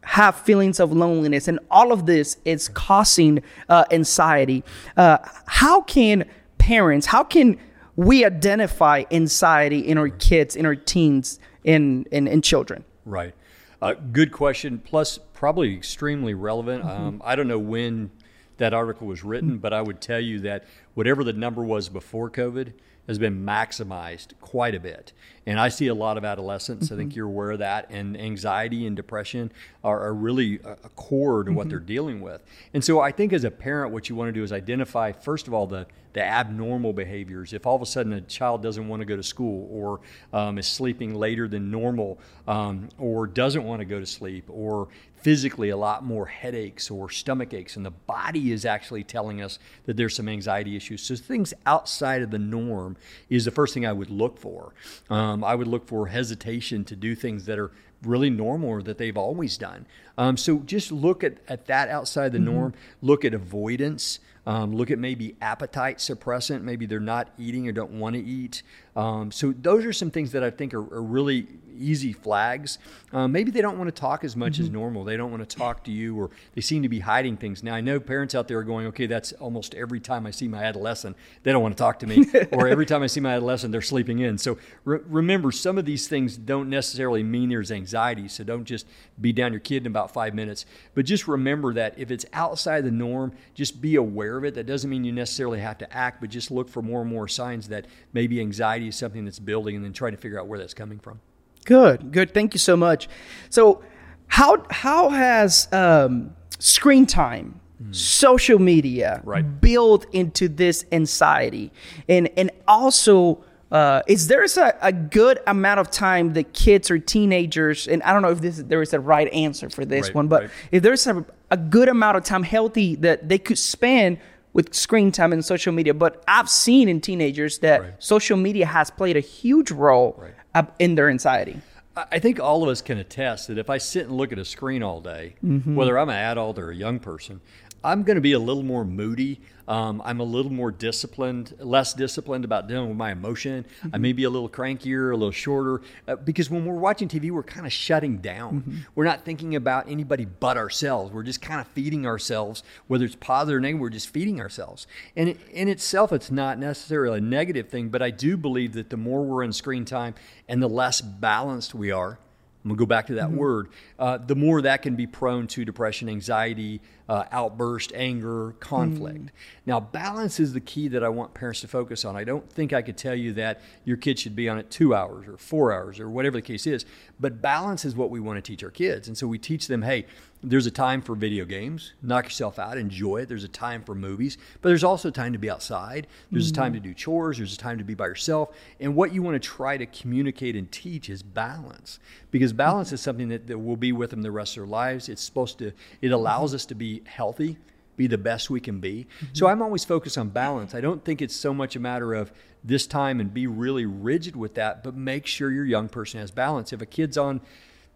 have 0.03 0.35
feelings 0.35 0.79
of 0.79 0.93
loneliness, 0.93 1.47
and 1.47 1.59
all 1.71 1.91
of 1.91 2.05
this 2.05 2.37
is 2.45 2.69
causing 2.69 3.41
uh, 3.69 3.85
anxiety. 3.91 4.63
Uh, 4.95 5.17
how 5.47 5.81
can 5.81 6.25
parents? 6.59 7.07
How 7.07 7.23
can 7.23 7.59
we 7.95 8.25
identify 8.25 9.03
anxiety 9.11 9.79
in 9.79 9.97
our 9.97 10.09
kids, 10.09 10.55
in 10.55 10.65
our 10.65 10.75
teens, 10.75 11.39
in 11.65 12.05
in, 12.11 12.27
in 12.27 12.41
children? 12.41 12.85
Right. 13.03 13.33
Uh, 13.81 13.93
good 13.93 14.31
question. 14.31 14.79
Plus, 14.79 15.19
probably 15.33 15.75
extremely 15.75 16.33
relevant. 16.33 16.83
Mm-hmm. 16.83 17.03
Um, 17.03 17.21
I 17.25 17.35
don't 17.35 17.47
know 17.49 17.59
when 17.59 18.11
that 18.57 18.73
article 18.73 19.07
was 19.07 19.23
written, 19.23 19.51
mm-hmm. 19.51 19.59
but 19.59 19.73
I 19.73 19.81
would 19.81 19.99
tell 19.99 20.19
you 20.19 20.39
that 20.41 20.63
whatever 20.93 21.23
the 21.23 21.33
number 21.33 21.61
was 21.61 21.89
before 21.89 22.29
COVID 22.29 22.71
has 23.07 23.19
been 23.19 23.45
maximized 23.45 24.29
quite 24.39 24.73
a 24.73 24.79
bit. 24.79 25.11
And 25.45 25.59
I 25.59 25.69
see 25.69 25.87
a 25.87 25.93
lot 25.93 26.17
of 26.17 26.25
adolescents, 26.25 26.85
mm-hmm. 26.85 26.93
I 26.93 26.97
think 26.97 27.09
mm-hmm. 27.11 27.17
you're 27.17 27.27
aware 27.27 27.51
of 27.51 27.59
that, 27.59 27.87
and 27.91 28.19
anxiety 28.19 28.87
and 28.87 28.95
depression 28.95 29.51
are, 29.83 29.99
are 30.01 30.13
really 30.13 30.59
a, 30.63 30.71
a 30.71 30.89
core 30.95 31.43
to 31.43 31.49
mm-hmm. 31.49 31.57
what 31.57 31.69
they're 31.69 31.79
dealing 31.79 32.21
with. 32.21 32.43
And 32.73 32.83
so 32.83 32.99
I 32.99 33.11
think 33.11 33.33
as 33.33 33.43
a 33.43 33.51
parent, 33.51 33.93
what 33.93 34.09
you 34.09 34.15
want 34.15 34.29
to 34.29 34.33
do 34.33 34.43
is 34.43 34.51
identify, 34.51 35.11
first 35.11 35.47
of 35.47 35.53
all, 35.53 35.67
the 35.67 35.87
the 36.15 36.23
abnormal 36.23 36.93
behaviors. 36.93 37.51
If 37.51 37.67
all 37.67 37.75
of 37.75 37.81
a 37.81 37.85
sudden 37.85 38.13
a 38.13 38.21
child 38.21 38.63
doesn't 38.63 38.87
want 38.87 39.01
to 39.01 39.05
go 39.05 39.17
to 39.17 39.21
school 39.21 39.67
or 39.69 39.99
um, 40.31 40.57
is 40.57 40.65
sleeping 40.65 41.13
later 41.13 41.45
than 41.49 41.69
normal 41.69 42.19
um, 42.47 42.87
or 42.97 43.27
doesn't 43.27 43.65
want 43.65 43.81
to 43.81 43.85
go 43.85 43.99
to 43.99 44.05
sleep 44.05 44.45
or 44.47 44.87
physically 45.25 45.69
a 45.69 45.77
lot 45.77 46.05
more 46.05 46.27
headaches 46.27 46.91
or 46.91 47.09
stomach 47.09 47.51
aches, 47.51 47.75
and 47.75 47.83
the 47.83 47.89
body 47.89 48.51
is 48.51 48.63
actually 48.63 49.03
telling 49.03 49.41
us 49.41 49.57
that 49.87 49.97
there's 49.97 50.15
some 50.15 50.29
anxiety 50.29 50.75
issues. 50.75 51.01
So, 51.01 51.15
things 51.15 51.51
outside 51.65 52.21
of 52.21 52.29
the 52.29 52.37
norm 52.37 52.95
is 53.27 53.43
the 53.43 53.49
first 53.49 53.73
thing 53.73 53.87
I 53.87 53.91
would 53.91 54.11
look 54.11 54.37
for. 54.37 54.75
Um, 55.09 55.34
I 55.43 55.55
would 55.55 55.67
look 55.67 55.87
for 55.87 56.07
hesitation 56.07 56.83
to 56.85 56.95
do 56.95 57.15
things 57.15 57.45
that 57.45 57.59
are 57.59 57.71
really 58.03 58.29
normal 58.29 58.69
or 58.69 58.81
that 58.83 58.97
they've 58.97 59.17
always 59.17 59.57
done. 59.57 59.85
Um, 60.17 60.37
so, 60.37 60.59
just 60.59 60.91
look 60.91 61.23
at, 61.23 61.37
at 61.47 61.65
that 61.67 61.89
outside 61.89 62.31
the 62.31 62.37
mm-hmm. 62.37 62.53
norm, 62.53 62.73
look 63.01 63.25
at 63.25 63.33
avoidance. 63.33 64.19
Um, 64.45 64.75
look 64.75 64.91
at 64.91 64.99
maybe 64.99 65.35
appetite 65.41 65.97
suppressant. 65.97 66.61
Maybe 66.61 66.85
they're 66.85 66.99
not 66.99 67.29
eating 67.37 67.67
or 67.67 67.71
don't 67.71 67.99
want 67.99 68.15
to 68.15 68.21
eat. 68.21 68.61
Um, 68.95 69.31
so 69.31 69.51
those 69.51 69.85
are 69.85 69.93
some 69.93 70.11
things 70.11 70.31
that 70.31 70.43
I 70.43 70.49
think 70.49 70.73
are, 70.73 70.93
are 70.93 71.01
really 71.01 71.47
easy 71.77 72.13
flags. 72.13 72.79
Um, 73.11 73.31
maybe 73.31 73.51
they 73.51 73.61
don't 73.61 73.77
want 73.77 73.93
to 73.93 73.99
talk 73.99 74.23
as 74.23 74.35
much 74.35 74.53
mm-hmm. 74.53 74.63
as 74.63 74.69
normal. 74.69 75.03
They 75.03 75.17
don't 75.17 75.31
want 75.31 75.47
to 75.47 75.57
talk 75.57 75.83
to 75.85 75.91
you, 75.91 76.17
or 76.17 76.29
they 76.53 76.61
seem 76.61 76.83
to 76.83 76.89
be 76.89 76.99
hiding 76.99 77.37
things. 77.37 77.63
Now 77.63 77.75
I 77.75 77.81
know 77.81 77.99
parents 77.99 78.35
out 78.35 78.47
there 78.47 78.57
are 78.59 78.63
going, 78.63 78.87
okay, 78.87 79.05
that's 79.05 79.33
almost 79.33 79.75
every 79.75 79.99
time 79.99 80.25
I 80.25 80.31
see 80.31 80.47
my 80.47 80.63
adolescent, 80.63 81.17
they 81.43 81.51
don't 81.51 81.61
want 81.61 81.75
to 81.75 81.81
talk 81.81 81.99
to 81.99 82.07
me, 82.07 82.25
or 82.51 82.67
every 82.67 82.85
time 82.85 83.03
I 83.03 83.07
see 83.07 83.19
my 83.19 83.33
adolescent, 83.35 83.71
they're 83.71 83.81
sleeping 83.81 84.19
in. 84.19 84.37
So 84.37 84.57
re- 84.85 84.99
remember, 85.05 85.51
some 85.51 85.77
of 85.77 85.85
these 85.85 86.07
things 86.07 86.37
don't 86.37 86.69
necessarily 86.69 87.23
mean 87.23 87.49
there's 87.49 87.71
anxiety. 87.71 88.27
So 88.27 88.43
don't 88.43 88.65
just 88.65 88.85
be 89.19 89.33
down 89.33 89.51
your 89.51 89.59
kid 89.59 89.83
in 89.83 89.87
about 89.87 90.11
five 90.11 90.33
minutes, 90.33 90.65
but 90.93 91.05
just 91.05 91.27
remember 91.27 91.73
that 91.73 91.95
if 91.97 92.11
it's 92.11 92.25
outside 92.33 92.85
the 92.85 92.91
norm, 92.91 93.33
just 93.53 93.81
be 93.81 93.95
aware 93.95 94.34
of 94.37 94.45
it. 94.45 94.55
That 94.55 94.65
doesn't 94.65 94.89
mean 94.89 95.03
you 95.03 95.11
necessarily 95.11 95.59
have 95.59 95.77
to 95.79 95.93
act, 95.93 96.21
but 96.21 96.29
just 96.29 96.51
look 96.51 96.69
for 96.69 96.81
more 96.81 97.01
and 97.01 97.09
more 97.09 97.27
signs 97.27 97.67
that 97.69 97.85
maybe 98.13 98.39
anxiety 98.39 98.87
is 98.87 98.95
something 98.95 99.25
that's 99.25 99.39
building 99.39 99.75
and 99.75 99.83
then 99.83 99.93
try 99.93 100.09
to 100.11 100.17
figure 100.17 100.39
out 100.39 100.47
where 100.47 100.59
that's 100.59 100.73
coming 100.73 100.99
from. 100.99 101.19
Good, 101.65 102.11
good. 102.11 102.33
Thank 102.33 102.53
you 102.53 102.59
so 102.59 102.77
much. 102.77 103.09
So, 103.49 103.83
how 104.27 104.65
how 104.69 105.09
has 105.09 105.67
um, 105.71 106.35
screen 106.59 107.05
time, 107.05 107.59
mm. 107.81 107.95
social 107.95 108.59
media, 108.59 109.21
right. 109.23 109.61
built 109.61 110.05
into 110.13 110.47
this 110.47 110.85
anxiety, 110.91 111.71
and 112.07 112.29
and 112.37 112.51
also 112.67 113.43
uh, 113.71 114.03
is 114.07 114.27
there 114.27 114.43
a, 114.43 114.73
a 114.81 114.93
good 114.93 115.39
amount 115.47 115.79
of 115.79 115.89
time 115.89 116.33
that 116.33 116.53
kids 116.53 116.91
or 116.91 116.99
teenagers, 116.99 117.87
and 117.87 118.01
I 118.03 118.13
don't 118.13 118.21
know 118.21 118.29
if 118.29 118.39
this 118.39 118.57
there 118.57 118.81
is 118.81 118.93
a 118.93 118.99
right 118.99 119.31
answer 119.33 119.69
for 119.69 119.85
this 119.85 120.07
right, 120.07 120.15
one, 120.15 120.27
but 120.27 120.43
right. 120.43 120.51
if 120.71 120.83
there's 120.83 121.05
a, 121.07 121.25
a 121.51 121.57
good 121.57 121.89
amount 121.89 122.17
of 122.17 122.23
time 122.23 122.43
healthy 122.43 122.95
that 122.95 123.29
they 123.29 123.37
could 123.37 123.57
spend 123.57 124.17
with 124.53 124.73
screen 124.73 125.11
time 125.11 125.33
and 125.33 125.43
social 125.43 125.73
media. 125.73 125.93
But 125.93 126.23
I've 126.27 126.49
seen 126.49 126.87
in 126.87 127.01
teenagers 127.01 127.59
that 127.59 127.81
right. 127.81 127.93
social 127.99 128.37
media 128.37 128.65
has 128.65 128.89
played 128.89 129.17
a 129.17 129.21
huge 129.21 129.69
role 129.69 130.15
right. 130.53 130.67
in 130.79 130.95
their 130.95 131.09
anxiety. 131.09 131.59
I 131.97 132.19
think 132.19 132.41
all 132.41 132.61
of 132.61 132.69
us 132.69 132.81
can 132.81 132.97
attest 132.97 133.47
that 133.47 133.57
if 133.57 133.69
I 133.69 133.77
sit 133.77 134.07
and 134.07 134.17
look 134.17 134.33
at 134.33 134.39
a 134.39 134.43
screen 134.43 134.83
all 134.83 134.99
day, 134.99 135.35
mm-hmm. 135.43 135.75
whether 135.75 135.97
I'm 135.97 136.09
an 136.09 136.15
adult 136.15 136.59
or 136.59 136.69
a 136.69 136.75
young 136.75 136.99
person, 136.99 137.39
I'm 137.85 138.01
going 138.01 138.15
to 138.15 138.21
be 138.21 138.33
a 138.33 138.39
little 138.39 138.63
more 138.63 138.83
moody. 138.83 139.41
Um, 139.67 140.01
I'm 140.03 140.19
a 140.19 140.23
little 140.23 140.51
more 140.51 140.71
disciplined, 140.71 141.55
less 141.59 141.93
disciplined 141.93 142.43
about 142.43 142.67
dealing 142.67 142.89
with 142.89 142.97
my 142.97 143.11
emotion. 143.11 143.63
Mm-hmm. 143.63 143.89
I 143.93 143.97
may 143.99 144.11
be 144.11 144.23
a 144.23 144.29
little 144.29 144.49
crankier, 144.49 145.11
a 145.11 145.15
little 145.15 145.31
shorter, 145.31 145.81
uh, 146.07 146.15
because 146.15 146.49
when 146.49 146.65
we're 146.65 146.73
watching 146.73 147.07
TV, 147.07 147.29
we're 147.29 147.43
kind 147.43 147.65
of 147.65 147.71
shutting 147.71 148.17
down. 148.17 148.61
Mm-hmm. 148.61 148.77
We're 148.95 149.05
not 149.05 149.23
thinking 149.23 149.55
about 149.55 149.89
anybody 149.89 150.25
but 150.25 150.57
ourselves. 150.57 151.11
We're 151.11 151.23
just 151.23 151.41
kind 151.41 151.61
of 151.61 151.67
feeding 151.69 152.05
ourselves, 152.07 152.63
whether 152.87 153.05
it's 153.05 153.15
positive 153.15 153.57
or 153.57 153.61
negative. 153.61 153.81
We're 153.81 153.89
just 153.89 154.09
feeding 154.09 154.41
ourselves. 154.41 154.87
And 155.15 155.29
it, 155.29 155.39
in 155.51 155.67
itself, 155.67 156.11
it's 156.11 156.31
not 156.31 156.57
necessarily 156.57 157.19
a 157.19 157.21
negative 157.21 157.69
thing, 157.69 157.89
but 157.89 158.01
I 158.01 158.09
do 158.09 158.35
believe 158.35 158.73
that 158.73 158.89
the 158.89 158.97
more 158.97 159.23
we're 159.23 159.43
in 159.43 159.53
screen 159.53 159.85
time 159.85 160.15
and 160.49 160.61
the 160.61 160.69
less 160.69 161.01
balanced 161.01 161.75
we 161.75 161.91
are, 161.91 162.19
I'm 162.65 162.69
gonna 162.69 162.79
go 162.79 162.87
back 162.87 163.05
to 163.07 163.13
that 163.15 163.31
word. 163.31 163.67
Uh, 163.99 164.17
the 164.17 164.35
more 164.35 164.59
that 164.63 164.81
can 164.81 164.95
be 164.95 165.05
prone 165.05 165.45
to 165.47 165.63
depression, 165.63 166.09
anxiety, 166.09 166.81
uh, 167.07 167.25
outburst, 167.31 167.91
anger, 167.93 168.55
conflict. 168.59 169.29
Now, 169.67 169.79
balance 169.79 170.39
is 170.39 170.53
the 170.53 170.59
key 170.59 170.87
that 170.87 171.03
I 171.03 171.09
want 171.09 171.35
parents 171.35 171.61
to 171.61 171.67
focus 171.67 172.03
on. 172.03 172.15
I 172.15 172.23
don't 172.23 172.51
think 172.51 172.73
I 172.73 172.81
could 172.81 172.97
tell 172.97 173.13
you 173.13 173.33
that 173.33 173.61
your 173.83 173.97
kid 173.97 174.17
should 174.17 174.35
be 174.35 174.49
on 174.49 174.57
it 174.57 174.71
two 174.71 174.95
hours 174.95 175.27
or 175.27 175.37
four 175.37 175.73
hours 175.73 175.99
or 175.99 176.09
whatever 176.09 176.37
the 176.37 176.41
case 176.41 176.65
is, 176.65 176.85
but 177.19 177.39
balance 177.39 177.85
is 177.85 177.95
what 177.95 178.09
we 178.09 178.19
want 178.19 178.37
to 178.37 178.41
teach 178.41 178.63
our 178.63 178.71
kids. 178.71 179.07
And 179.07 179.15
so 179.15 179.27
we 179.27 179.37
teach 179.37 179.67
them, 179.67 179.83
hey, 179.83 180.07
there's 180.45 180.67
a 180.67 180.71
time 180.71 181.01
for 181.01 181.15
video 181.15 181.43
games. 181.43 181.93
Knock 182.01 182.25
yourself 182.25 182.59
out, 182.59 182.77
enjoy 182.77 183.17
it. 183.17 183.27
There's 183.27 183.43
a 183.43 183.49
time 183.49 183.83
for 183.83 183.95
movies, 183.95 184.37
but 184.61 184.69
there's 184.69 184.83
also 184.83 185.09
time 185.09 185.33
to 185.33 185.39
be 185.39 185.49
outside. 185.49 186.07
There's 186.31 186.49
a 186.49 186.53
time 186.53 186.73
to 186.73 186.79
mm. 186.79 186.83
do 186.83 186.93
chores. 186.93 187.37
There's 187.37 187.53
a 187.53 187.57
time 187.57 187.77
to 187.79 187.83
be 187.83 187.95
by 187.95 188.05
yourself. 188.05 188.55
And 188.79 188.95
what 188.95 189.13
you 189.13 189.21
want 189.21 189.41
to 189.41 189.47
try 189.47 189.77
to 189.77 189.85
communicate 189.85 190.55
and 190.55 190.71
teach 190.71 191.09
is 191.09 191.23
balance, 191.23 191.99
because 192.31 192.53
balance 192.53 192.91
is 192.91 193.01
something 193.01 193.29
that, 193.29 193.47
that 193.47 193.57
will 193.57 193.75
be 193.75 193.91
with 193.91 194.11
them 194.11 194.21
the 194.21 194.31
rest 194.31 194.55
of 194.55 194.63
their 194.63 194.67
lives. 194.67 195.09
It's 195.09 195.23
supposed 195.23 195.57
to. 195.59 195.71
It 196.01 196.11
allows 196.11 196.51
mm-hmm. 196.51 196.55
us 196.55 196.65
to 196.67 196.75
be 196.75 197.01
healthy, 197.05 197.57
be 197.97 198.07
the 198.07 198.17
best 198.17 198.49
we 198.49 198.59
can 198.59 198.79
be. 198.79 199.07
So 199.33 199.45
mm-hmm. 199.45 199.51
I'm 199.51 199.61
always 199.61 199.83
focused 199.83 200.17
on 200.17 200.29
balance. 200.29 200.75
I 200.75 200.81
don't 200.81 201.03
think 201.03 201.21
it's 201.21 201.35
so 201.35 201.53
much 201.53 201.75
a 201.75 201.79
matter 201.79 202.13
of 202.13 202.31
this 202.63 202.87
time 202.87 203.19
and 203.19 203.33
be 203.33 203.47
really 203.47 203.85
rigid 203.85 204.35
with 204.35 204.55
that, 204.55 204.83
but 204.83 204.95
make 204.95 205.25
sure 205.25 205.51
your 205.51 205.65
young 205.65 205.89
person 205.89 206.19
has 206.19 206.31
balance. 206.31 206.73
If 206.73 206.81
a 206.81 206.85
kid's 206.85 207.17
on 207.17 207.41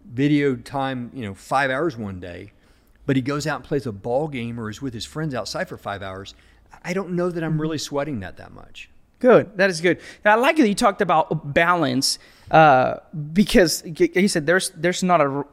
video 0.05 0.55
time, 0.55 1.11
you 1.13 1.23
know, 1.23 1.33
five 1.33 1.69
hours 1.71 1.97
one 1.97 2.19
day, 2.19 2.53
but 3.05 3.15
he 3.15 3.21
goes 3.21 3.47
out 3.47 3.57
and 3.57 3.63
plays 3.63 3.85
a 3.85 3.91
ball 3.91 4.27
game 4.27 4.59
or 4.59 4.69
is 4.69 4.81
with 4.81 4.93
his 4.93 5.05
friends 5.05 5.33
outside 5.33 5.67
for 5.67 5.77
five 5.77 6.01
hours, 6.01 6.35
I 6.83 6.93
don't 6.93 7.11
know 7.11 7.29
that 7.29 7.43
I'm 7.43 7.59
really 7.59 7.77
sweating 7.77 8.19
that 8.21 8.37
that 8.37 8.51
much. 8.51 8.89
Good. 9.19 9.57
That 9.57 9.69
is 9.69 9.81
good. 9.81 9.99
And 10.23 10.31
I 10.31 10.35
like 10.35 10.55
that 10.57 10.67
you 10.67 10.75
talked 10.75 11.01
about 11.01 11.53
balance 11.53 12.19
uh, 12.51 12.97
because 13.33 13.83
you 13.85 14.27
said 14.27 14.45
there's 14.45 14.69
there's 14.71 15.03
not 15.03 15.21
a 15.21 15.45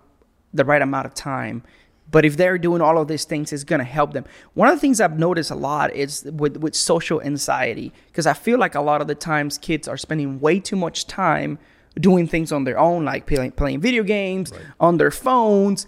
the 0.55 0.65
right 0.65 0.81
amount 0.81 1.07
of 1.07 1.15
time, 1.15 1.62
but 2.11 2.25
if 2.25 2.37
they're 2.37 2.59
doing 2.59 2.81
all 2.81 2.99
of 2.99 3.09
these 3.09 3.25
things, 3.25 3.53
it's 3.53 3.65
going 3.65 3.81
to 3.81 3.85
help 3.85 4.12
them. 4.12 4.25
One 4.55 4.69
of 4.69 4.75
the 4.75 4.81
things 4.81 5.00
I've 5.00 5.19
noticed 5.19 5.50
a 5.50 5.57
lot 5.57 5.95
is 5.95 6.23
with 6.25 6.59
with 6.59 6.75
social 6.75 7.21
anxiety 7.21 7.93
because 8.07 8.26
I 8.26 8.35
feel 8.35 8.59
like 8.59 8.75
a 8.75 8.81
lot 8.81 9.00
of 9.00 9.09
the 9.09 9.15
times 9.17 9.59
kids 9.59 9.88
are 9.88 9.97
spending 9.97 10.41
way 10.41 10.61
too 10.61 10.76
much 10.76 11.07
time 11.07 11.59
doing 11.99 12.26
things 12.26 12.53
on 12.53 12.65
their 12.65 12.79
own, 12.79 13.05
like 13.05 13.26
playing 13.26 13.53
playing 13.53 13.81
video 13.81 14.03
games 14.03 14.53
on 14.81 14.97
their 14.99 15.11
phones, 15.11 15.87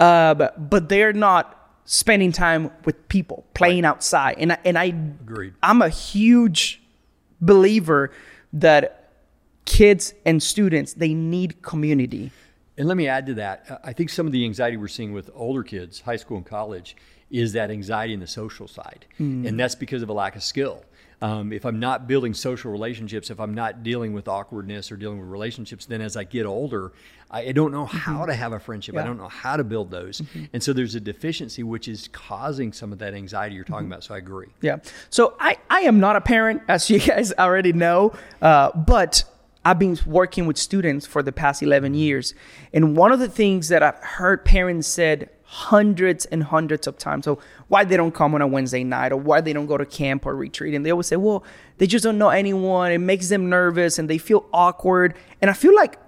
uh, 0.00 0.34
but 0.34 0.70
but 0.70 0.88
they're 0.88 1.12
not 1.12 1.60
spending 1.84 2.32
time 2.32 2.70
with 2.84 3.08
people 3.08 3.44
playing 3.54 3.84
outside. 3.84 4.36
And 4.38 4.52
I, 4.52 4.58
and 4.64 4.78
I 4.78 4.84
Agreed. 4.86 5.54
I'm 5.62 5.82
a 5.82 5.88
huge 5.88 6.82
believer 7.40 8.10
that 8.54 9.12
kids 9.66 10.14
and 10.24 10.42
students 10.42 10.94
they 10.94 11.14
need 11.14 11.62
community. 11.62 12.30
And 12.76 12.88
let 12.88 12.96
me 12.96 13.06
add 13.06 13.26
to 13.26 13.34
that. 13.34 13.66
uh, 13.68 13.78
I 13.84 13.92
think 13.92 14.10
some 14.10 14.26
of 14.26 14.32
the 14.32 14.44
anxiety 14.44 14.76
we're 14.76 14.88
seeing 14.88 15.12
with 15.12 15.30
older 15.34 15.62
kids, 15.62 16.00
high 16.00 16.16
school 16.16 16.38
and 16.38 16.46
college, 16.46 16.96
is 17.30 17.52
that 17.52 17.70
anxiety 17.70 18.14
in 18.14 18.20
the 18.20 18.26
social 18.26 18.66
side. 18.66 19.06
And 19.46 19.58
that's 19.60 19.74
because 19.74 20.02
of 20.02 20.08
a 20.08 20.12
lack 20.12 20.36
of 20.36 20.42
skill. 20.42 20.84
Um, 21.24 21.54
if 21.54 21.64
I'm 21.64 21.80
not 21.80 22.06
building 22.06 22.34
social 22.34 22.70
relationships, 22.70 23.30
if 23.30 23.40
I'm 23.40 23.54
not 23.54 23.82
dealing 23.82 24.12
with 24.12 24.28
awkwardness 24.28 24.92
or 24.92 24.98
dealing 24.98 25.18
with 25.20 25.28
relationships, 25.30 25.86
then 25.86 26.02
as 26.02 26.18
I 26.18 26.24
get 26.24 26.44
older, 26.44 26.92
I, 27.30 27.44
I 27.44 27.52
don't 27.52 27.72
know 27.72 27.86
how 27.86 28.26
to 28.26 28.34
have 28.34 28.52
a 28.52 28.60
friendship. 28.60 28.94
I 28.94 29.04
don't 29.04 29.16
know 29.16 29.28
how 29.28 29.56
to 29.56 29.64
build 29.64 29.90
those. 29.90 30.20
And 30.52 30.62
so 30.62 30.74
there's 30.74 30.96
a 30.96 31.00
deficiency 31.00 31.62
which 31.62 31.88
is 31.88 32.08
causing 32.08 32.74
some 32.74 32.92
of 32.92 32.98
that 32.98 33.14
anxiety 33.14 33.54
you're 33.54 33.64
talking 33.64 33.86
about. 33.86 34.04
So 34.04 34.14
I 34.14 34.18
agree. 34.18 34.48
Yeah. 34.60 34.80
So 35.08 35.34
I, 35.40 35.56
I 35.70 35.80
am 35.80 35.98
not 35.98 36.14
a 36.14 36.20
parent, 36.20 36.60
as 36.68 36.90
you 36.90 36.98
guys 37.06 37.32
already 37.32 37.72
know, 37.72 38.12
uh, 38.42 38.76
but 38.76 39.24
I've 39.64 39.78
been 39.78 39.98
working 40.04 40.44
with 40.44 40.58
students 40.58 41.06
for 41.06 41.22
the 41.22 41.32
past 41.32 41.62
11 41.62 41.94
years. 41.94 42.34
And 42.74 42.98
one 42.98 43.12
of 43.12 43.18
the 43.18 43.30
things 43.30 43.68
that 43.68 43.82
I've 43.82 43.96
heard 43.96 44.44
parents 44.44 44.86
said 44.88 45.30
hundreds 45.44 46.24
and 46.26 46.42
hundreds 46.42 46.86
of 46.86 46.98
times, 46.98 47.24
so 47.24 47.38
why 47.68 47.84
they 47.84 47.96
don't 47.96 48.14
come 48.14 48.34
on 48.34 48.42
a 48.42 48.46
Wednesday 48.46 48.84
night 48.84 49.12
or 49.12 49.16
why 49.16 49.40
they 49.40 49.52
don't 49.52 49.66
go 49.66 49.76
to 49.76 49.86
camp 49.86 50.26
or 50.26 50.34
retreat. 50.34 50.74
And 50.74 50.84
they 50.84 50.90
always 50.90 51.06
say, 51.06 51.16
well, 51.16 51.44
they 51.78 51.86
just 51.86 52.04
don't 52.04 52.18
know 52.18 52.30
anyone. 52.30 52.92
It 52.92 52.98
makes 52.98 53.28
them 53.28 53.48
nervous 53.48 53.98
and 53.98 54.08
they 54.08 54.18
feel 54.18 54.46
awkward. 54.52 55.14
And 55.40 55.50
I 55.50 55.54
feel 55.54 55.74
like 55.74 55.98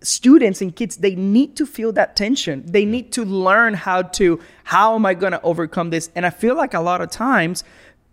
students 0.00 0.60
and 0.60 0.74
kids 0.74 0.98
they 0.98 1.14
need 1.14 1.56
to 1.56 1.66
feel 1.66 1.92
that 1.92 2.16
tension. 2.16 2.64
They 2.66 2.84
need 2.84 3.12
to 3.12 3.24
learn 3.24 3.74
how 3.74 4.02
to 4.02 4.40
how 4.64 4.94
am 4.94 5.06
i 5.06 5.14
going 5.14 5.32
to 5.32 5.42
overcome 5.42 5.90
this? 5.90 6.10
And 6.14 6.24
i 6.24 6.30
feel 6.30 6.56
like 6.56 6.74
a 6.74 6.80
lot 6.80 7.00
of 7.00 7.10
times 7.10 7.64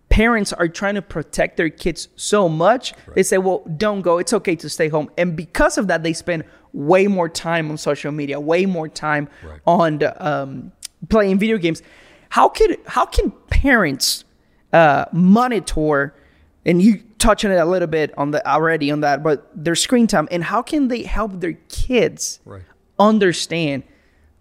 parents 0.09 0.51
are 0.51 0.67
trying 0.67 0.95
to 0.95 1.01
protect 1.01 1.57
their 1.57 1.69
kids 1.69 2.09
so 2.15 2.49
much. 2.49 2.93
They 3.13 3.23
say 3.23 3.37
well 3.37 3.63
don't 3.77 4.01
go. 4.01 4.17
It's 4.17 4.33
okay 4.33 4.55
to 4.55 4.69
stay 4.69 4.89
home. 4.89 5.11
And 5.17 5.35
because 5.35 5.77
of 5.77 5.87
that 5.87 6.03
they 6.03 6.13
spend 6.13 6.43
way 6.73 7.07
more 7.07 7.27
time 7.29 7.69
on 7.71 7.77
social 7.77 8.11
media 8.11 8.39
way 8.39 8.65
more 8.65 8.87
time 8.87 9.27
Right. 9.43 9.59
on 9.65 9.97
the, 9.99 10.11
um, 10.25 10.71
playing 11.09 11.39
video 11.39 11.57
games 11.57 11.81
how 12.29 12.47
can 12.49 12.75
how 12.85 13.05
can 13.05 13.31
parents 13.49 14.23
uh, 14.73 15.05
monitor 15.11 16.13
and 16.65 16.81
you 16.81 17.01
touch 17.17 17.43
on 17.43 17.51
it 17.51 17.55
a 17.55 17.65
little 17.65 17.87
bit 17.87 18.15
on 18.17 18.31
the 18.31 18.45
already 18.47 18.91
on 18.91 18.99
that 19.01 19.23
but 19.23 19.49
their 19.55 19.75
screen 19.75 20.07
time 20.07 20.27
and 20.31 20.43
how 20.43 20.61
can 20.61 20.87
they 20.89 21.03
help 21.03 21.39
their 21.39 21.53
kids 21.69 22.39
Right. 22.45 22.61
understand 22.99 23.83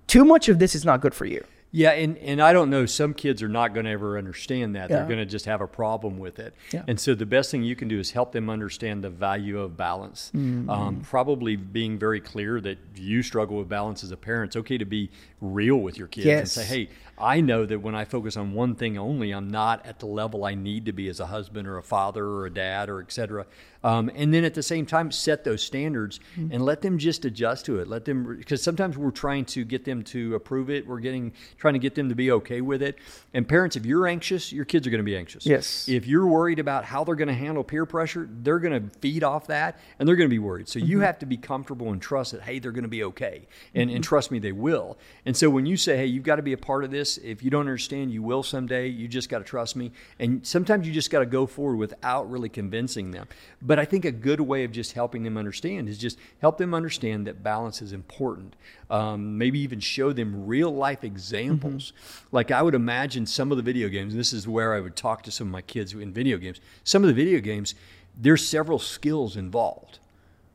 too 0.07 0.25
much 0.25 0.49
of 0.49 0.59
this 0.59 0.75
is 0.75 0.85
not 0.85 1.01
good 1.01 1.15
for 1.15 1.25
you 1.25 1.45
Yeah, 1.71 1.91
and, 1.91 2.17
and 2.19 2.41
I 2.41 2.53
don't 2.53 2.71
know. 2.71 2.87
Some 2.87 3.13
kids 3.13 3.43
are 3.43 3.49
not 3.49 3.75
going 3.75 3.85
to 3.85 3.93
ever 3.93 4.17
understand 4.17 4.75
that. 4.77 4.89
They're 4.89 5.05
going 5.05 5.19
to 5.19 5.27
just 5.27 5.45
have 5.45 5.61
a 5.61 5.67
problem 5.67 6.19
with 6.19 6.39
it. 6.39 6.55
Yeah. 6.73 6.85
And 6.89 6.99
so 6.99 7.15
the 7.15 7.27
best 7.27 7.51
thing 7.51 7.63
you 7.63 7.77
can 7.77 7.89
do 7.89 7.99
is 7.99 8.11
help 8.13 8.33
them 8.33 8.49
understand 8.49 9.05
the 9.05 9.11
value 9.11 9.61
of 9.61 9.77
balance. 9.77 10.33
Mm-hmm. 10.35 10.71
Um, 10.71 11.01
probably 11.03 11.57
being 11.57 11.99
very 11.99 12.21
clear 12.21 12.61
that 12.63 12.79
you 12.97 13.23
struggle 13.23 13.59
with 13.59 13.69
balance 13.69 14.03
as 14.03 14.13
a 14.13 14.17
parent. 14.17 14.51
It's 14.51 14.57
okay 14.57 14.79
to 14.79 14.87
be 14.87 15.11
real 15.41 15.77
with 15.77 15.97
your 15.99 16.09
kids 16.09 16.27
and 16.27 16.49
say, 16.49 16.65
hey, 16.65 16.89
I 17.21 17.41
know 17.41 17.67
that 17.67 17.81
when 17.81 17.97
I 17.97 18.05
focus 18.05 18.37
on 18.37 18.53
one 18.53 18.77
thing 18.77 18.97
only, 18.97 19.33
I'm 19.33 19.49
not 19.49 19.85
at 19.85 19.99
the 19.99 20.07
level 20.07 20.45
I 20.45 20.55
need 20.55 20.87
to 20.87 20.93
be 20.93 21.09
as 21.09 21.19
a 21.19 21.27
husband 21.27 21.67
or 21.67 21.77
a 21.77 21.83
father 21.83 22.25
or 22.25 22.47
a 22.47 22.51
dad 22.51 22.89
or 22.89 23.01
et 23.01 23.11
cetera. 23.11 23.45
Um, 23.85 24.11
and 24.15 24.35
then 24.35 24.45
at 24.45 24.55
the 24.55 24.63
same 24.63 24.87
time, 24.87 25.11
set 25.13 25.45
those 25.45 25.63
standards 25.63 26.19
Mm-hmm. 26.37 26.53
and 26.53 26.65
let 26.65 26.83
them 26.83 26.99
just 26.99 27.25
adjust 27.25 27.65
to 27.67 27.79
it. 27.81 27.89
Let 27.89 28.05
them, 28.05 28.37
because 28.37 28.63
sometimes 28.63 28.97
we're 28.99 29.11
trying 29.13 29.45
to 29.47 29.65
get 29.65 29.85
them 29.85 30.03
to 30.05 30.35
approve 30.35 30.69
it. 30.71 30.87
We're 30.87 30.99
getting, 31.01 31.33
trying 31.57 31.75
to 31.75 31.79
get 31.81 31.95
them 31.95 32.09
to 32.09 32.15
be 32.15 32.31
okay 32.33 32.61
with 32.61 32.83
it. 32.83 32.99
And 33.35 33.49
parents, 33.49 33.77
if 33.77 33.87
you're 33.87 34.07
anxious, 34.07 34.53
your 34.53 34.65
kids 34.65 34.87
are 34.87 34.91
going 34.91 34.99
to 35.01 35.05
be 35.05 35.17
anxious. 35.17 35.47
Yes. 35.47 35.89
If 35.89 36.07
you're 36.07 36.27
worried 36.27 36.59
about 36.59 36.85
how 36.85 37.05
they're 37.05 37.15
going 37.15 37.29
to 37.29 37.35
handle 37.35 37.65
peer 37.65 37.87
pressure, 37.87 38.29
they're 38.43 38.59
going 38.59 38.91
to 38.91 38.99
feed 38.99 39.23
off 39.25 39.47
that 39.49 39.79
and 39.99 40.09
they're 40.09 40.17
going 40.17 40.29
to 40.29 40.35
be 40.35 40.39
worried. 40.41 40.69
So 40.69 40.79
Mm-hmm. 40.79 40.89
you 40.89 41.01
have 41.01 41.19
to 41.21 41.27
be 41.27 41.37
comfortable 41.37 41.91
and 41.93 42.01
trust 42.03 42.33
that, 42.33 42.43
hey, 42.43 42.59
they're 42.59 42.73
going 42.73 42.83
to 42.83 42.89
be 42.89 43.05
okay. 43.05 43.47
And, 43.75 43.91
and 43.91 44.03
trust 44.05 44.31
me, 44.31 44.39
they 44.39 44.53
will. 44.53 44.99
And 45.29 45.37
so 45.37 45.51
when 45.51 45.67
you 45.67 45.77
say, 45.77 45.99
hey, 45.99 46.07
you've 46.07 46.25
got 46.25 46.37
to 46.37 46.43
be 46.43 46.55
a 46.55 46.57
part 46.57 46.85
of 46.85 46.91
this, 46.91 47.19
if 47.19 47.43
you 47.43 47.51
don't 47.51 47.61
understand, 47.61 48.11
you 48.11 48.23
will 48.23 48.43
someday. 48.43 48.89
You 48.89 49.07
just 49.07 49.29
got 49.29 49.41
to 49.41 49.45
trust 49.45 49.77
me. 49.77 49.93
And 50.19 50.45
sometimes 50.47 50.87
you 50.87 50.93
just 50.95 51.11
got 51.11 51.19
to 51.19 51.27
go 51.27 51.45
forward 51.45 51.77
without 51.77 52.31
really 52.31 52.49
convincing 52.49 53.11
them. 53.11 53.29
But 53.61 53.79
I 53.79 53.85
think 53.85 54.07
a 54.07 54.11
good 54.11 54.41
way 54.41 54.65
of 54.65 54.73
just 54.73 54.95
helping 54.95 55.25
them 55.25 55.37
understand 55.37 55.87
is 55.91 55.99
just 55.99 56.19
help 56.41 56.57
them 56.57 56.73
understand 56.73 57.27
that 57.27 57.43
balance 57.43 57.83
is 57.83 57.93
important. 57.93 58.57
Um, 58.89 59.37
maybe 59.37 59.59
even 59.59 59.81
show 59.81 60.15
them 60.15 60.47
real 60.47 60.75
life 60.75 61.05
examples. 61.05 61.93
Like 62.33 62.51
I 62.51 62.63
would 62.63 62.75
imagine 62.75 63.27
some 63.27 63.51
of 63.51 63.59
the 63.59 63.63
video 63.63 63.91
games, 63.91 64.15
and 64.15 64.21
this 64.21 64.33
is 64.33 64.49
where 64.49 64.73
I 64.73 64.81
would 64.81 64.97
talk 64.97 65.25
to 65.25 65.31
some 65.31 65.49
of 65.49 65.53
my 65.53 65.61
kids 65.61 65.93
in 65.93 66.11
video 66.11 66.39
games. 66.39 66.59
Some 66.85 67.05
of 67.05 67.09
the 67.09 67.15
video 67.15 67.41
games, 67.41 67.75
there's 68.17 68.49
several 68.49 68.79
skills 68.79 69.37
involved. 69.37 69.99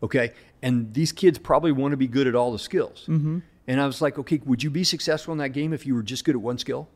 Okay. 0.02 0.32
And 0.64 0.96
these 0.96 1.12
kids 1.12 1.38
probably 1.38 1.72
want 1.72 1.92
to 1.92 1.98
be 1.98 2.08
good 2.08 2.26
at 2.26 2.34
all 2.34 2.52
the 2.52 2.58
skills. 2.58 3.06
Mm-hmm. 3.08 3.42
And 3.68 3.80
I 3.80 3.86
was 3.86 4.02
like, 4.02 4.20
okay, 4.20 4.42
would 4.46 4.64
you 4.64 4.70
be 4.70 4.84
successful 4.84 5.32
in 5.32 5.38
that 5.38 5.50
game 5.50 5.74
if 5.74 5.86
you 5.86 5.96
were 5.96 6.04
just 6.04 6.26
good 6.26 6.36
at 6.36 6.42
one 6.42 6.58
skill? 6.58 6.90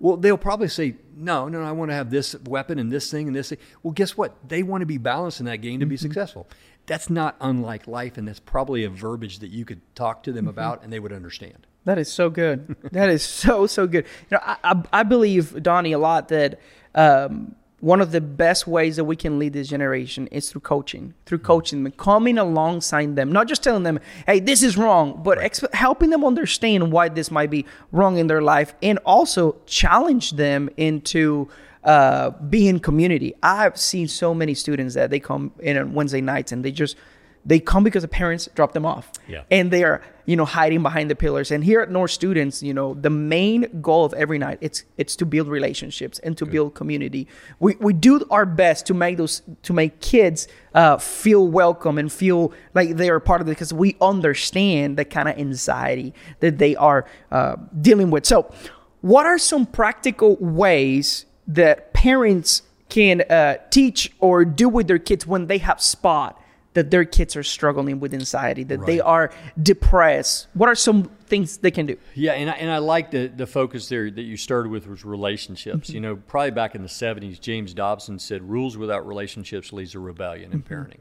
Well, 0.00 0.16
they'll 0.16 0.38
probably 0.38 0.68
say, 0.68 0.96
no, 1.14 1.48
no, 1.48 1.62
I 1.62 1.72
want 1.72 1.90
to 1.90 1.94
have 1.94 2.10
this 2.10 2.34
weapon 2.46 2.78
and 2.78 2.90
this 2.90 3.10
thing 3.10 3.26
and 3.26 3.36
this 3.36 3.50
thing. 3.50 3.58
Well, 3.82 3.92
guess 3.92 4.16
what? 4.16 4.34
They 4.48 4.62
want 4.62 4.80
to 4.80 4.86
be 4.86 4.96
balanced 4.96 5.40
in 5.40 5.46
that 5.46 5.58
game 5.58 5.80
to 5.80 5.86
be 5.86 5.98
successful. 5.98 6.48
That's 6.86 7.10
not 7.10 7.36
unlike 7.40 7.86
life, 7.86 8.16
and 8.16 8.26
that's 8.26 8.40
probably 8.40 8.84
a 8.84 8.90
verbiage 8.90 9.40
that 9.40 9.50
you 9.50 9.64
could 9.66 9.82
talk 9.94 10.22
to 10.22 10.32
them 10.32 10.48
about 10.48 10.82
and 10.82 10.92
they 10.92 10.98
would 10.98 11.12
understand. 11.12 11.66
That 11.84 11.98
is 11.98 12.10
so 12.10 12.30
good. 12.30 12.76
that 12.92 13.10
is 13.10 13.22
so 13.22 13.66
so 13.66 13.86
good. 13.86 14.06
You 14.30 14.38
know, 14.38 14.40
I, 14.42 14.56
I, 14.64 14.82
I 14.92 15.02
believe 15.02 15.62
Donnie 15.62 15.92
a 15.92 15.98
lot 15.98 16.28
that 16.28 16.60
um, 16.94 17.54
one 17.80 18.00
of 18.00 18.12
the 18.12 18.20
best 18.20 18.66
ways 18.66 18.96
that 18.96 19.04
we 19.04 19.16
can 19.16 19.38
lead 19.38 19.54
this 19.54 19.68
generation 19.68 20.26
is 20.28 20.50
through 20.50 20.60
coaching, 20.60 21.14
through 21.24 21.38
coaching 21.38 21.82
them, 21.82 21.92
coming 21.92 22.38
alongside 22.38 23.16
them, 23.16 23.32
not 23.32 23.48
just 23.48 23.62
telling 23.62 23.82
them, 23.82 23.98
"Hey, 24.26 24.38
this 24.38 24.62
is 24.62 24.76
wrong," 24.76 25.20
but 25.24 25.38
exp- 25.38 25.72
helping 25.74 26.10
them 26.10 26.24
understand 26.24 26.92
why 26.92 27.08
this 27.08 27.30
might 27.30 27.50
be 27.50 27.64
wrong 27.90 28.18
in 28.18 28.26
their 28.26 28.42
life, 28.42 28.74
and 28.82 28.98
also 29.06 29.56
challenge 29.66 30.32
them 30.32 30.68
into 30.76 31.48
uh, 31.84 32.30
being 32.50 32.78
community. 32.78 33.34
I've 33.42 33.78
seen 33.78 34.08
so 34.08 34.34
many 34.34 34.54
students 34.54 34.94
that 34.94 35.10
they 35.10 35.20
come 35.20 35.52
in 35.60 35.78
on 35.78 35.94
Wednesday 35.94 36.20
nights 36.20 36.52
and 36.52 36.62
they 36.62 36.72
just 36.72 36.96
they 37.44 37.58
come 37.58 37.84
because 37.84 38.02
the 38.02 38.08
parents 38.08 38.48
drop 38.54 38.72
them 38.72 38.84
off. 38.84 39.10
Yeah. 39.26 39.44
And 39.50 39.70
they 39.70 39.82
are, 39.82 40.02
you 40.26 40.36
know, 40.36 40.44
hiding 40.44 40.82
behind 40.82 41.10
the 41.10 41.16
pillars. 41.16 41.50
And 41.50 41.64
here 41.64 41.80
at 41.80 41.90
North 41.90 42.10
Students, 42.10 42.62
you 42.62 42.74
know, 42.74 42.94
the 42.94 43.08
main 43.08 43.80
goal 43.80 44.04
of 44.04 44.12
every 44.14 44.38
night 44.38 44.58
it's 44.60 44.84
it's 44.98 45.16
to 45.16 45.26
build 45.26 45.48
relationships 45.48 46.18
and 46.18 46.36
to 46.36 46.44
build 46.44 46.74
community. 46.74 47.26
We 47.58 47.76
we 47.80 47.92
do 47.94 48.26
our 48.30 48.44
best 48.44 48.86
to 48.86 48.94
make 48.94 49.16
those 49.16 49.42
to 49.62 49.72
make 49.72 50.00
kids 50.00 50.48
uh, 50.74 50.98
feel 50.98 51.48
welcome 51.48 51.96
and 51.96 52.12
feel 52.12 52.52
like 52.74 52.96
they 52.96 53.08
are 53.08 53.20
part 53.20 53.40
of 53.40 53.48
it 53.48 53.52
because 53.52 53.72
we 53.72 53.96
understand 54.00 54.98
the 54.98 55.04
kind 55.04 55.28
of 55.28 55.38
anxiety 55.38 56.12
that 56.40 56.58
they 56.58 56.76
are 56.76 57.06
uh, 57.30 57.56
dealing 57.80 58.10
with. 58.10 58.26
So, 58.26 58.52
what 59.00 59.24
are 59.24 59.38
some 59.38 59.64
practical 59.64 60.36
ways 60.36 61.24
that 61.46 61.94
parents 61.94 62.62
can 62.90 63.22
uh, 63.22 63.56
teach 63.70 64.12
or 64.18 64.44
do 64.44 64.68
with 64.68 64.88
their 64.88 64.98
kids 64.98 65.26
when 65.26 65.46
they 65.46 65.58
have 65.58 65.80
spot 65.80 66.40
that 66.74 66.90
their 66.90 67.04
kids 67.04 67.34
are 67.36 67.42
struggling 67.42 67.98
with 68.00 68.14
anxiety, 68.14 68.62
that 68.64 68.86
they 68.86 69.00
are 69.00 69.32
depressed? 69.60 70.46
What 70.54 70.68
are 70.68 70.74
some 70.74 71.04
things 71.26 71.56
they 71.58 71.70
can 71.70 71.86
do? 71.86 71.96
Yeah, 72.14 72.32
and 72.32 72.48
I, 72.50 72.52
and 72.54 72.70
I 72.70 72.78
like 72.78 73.10
the, 73.10 73.26
the 73.28 73.46
focus 73.46 73.88
there 73.88 74.10
that 74.10 74.22
you 74.22 74.36
started 74.36 74.70
with 74.70 74.86
was 74.86 75.04
relationships. 75.04 75.88
Mm-hmm. 75.88 75.94
You 75.94 76.00
know, 76.00 76.16
probably 76.16 76.52
back 76.52 76.74
in 76.74 76.82
the 76.82 76.88
70s, 76.88 77.40
James 77.40 77.74
Dobson 77.74 78.18
said, 78.18 78.48
rules 78.48 78.76
without 78.76 79.06
relationships 79.06 79.72
leads 79.72 79.92
to 79.92 80.00
rebellion 80.00 80.52
in 80.52 80.62
Mm-hmm. 80.62 80.72
parenting. 80.74 81.00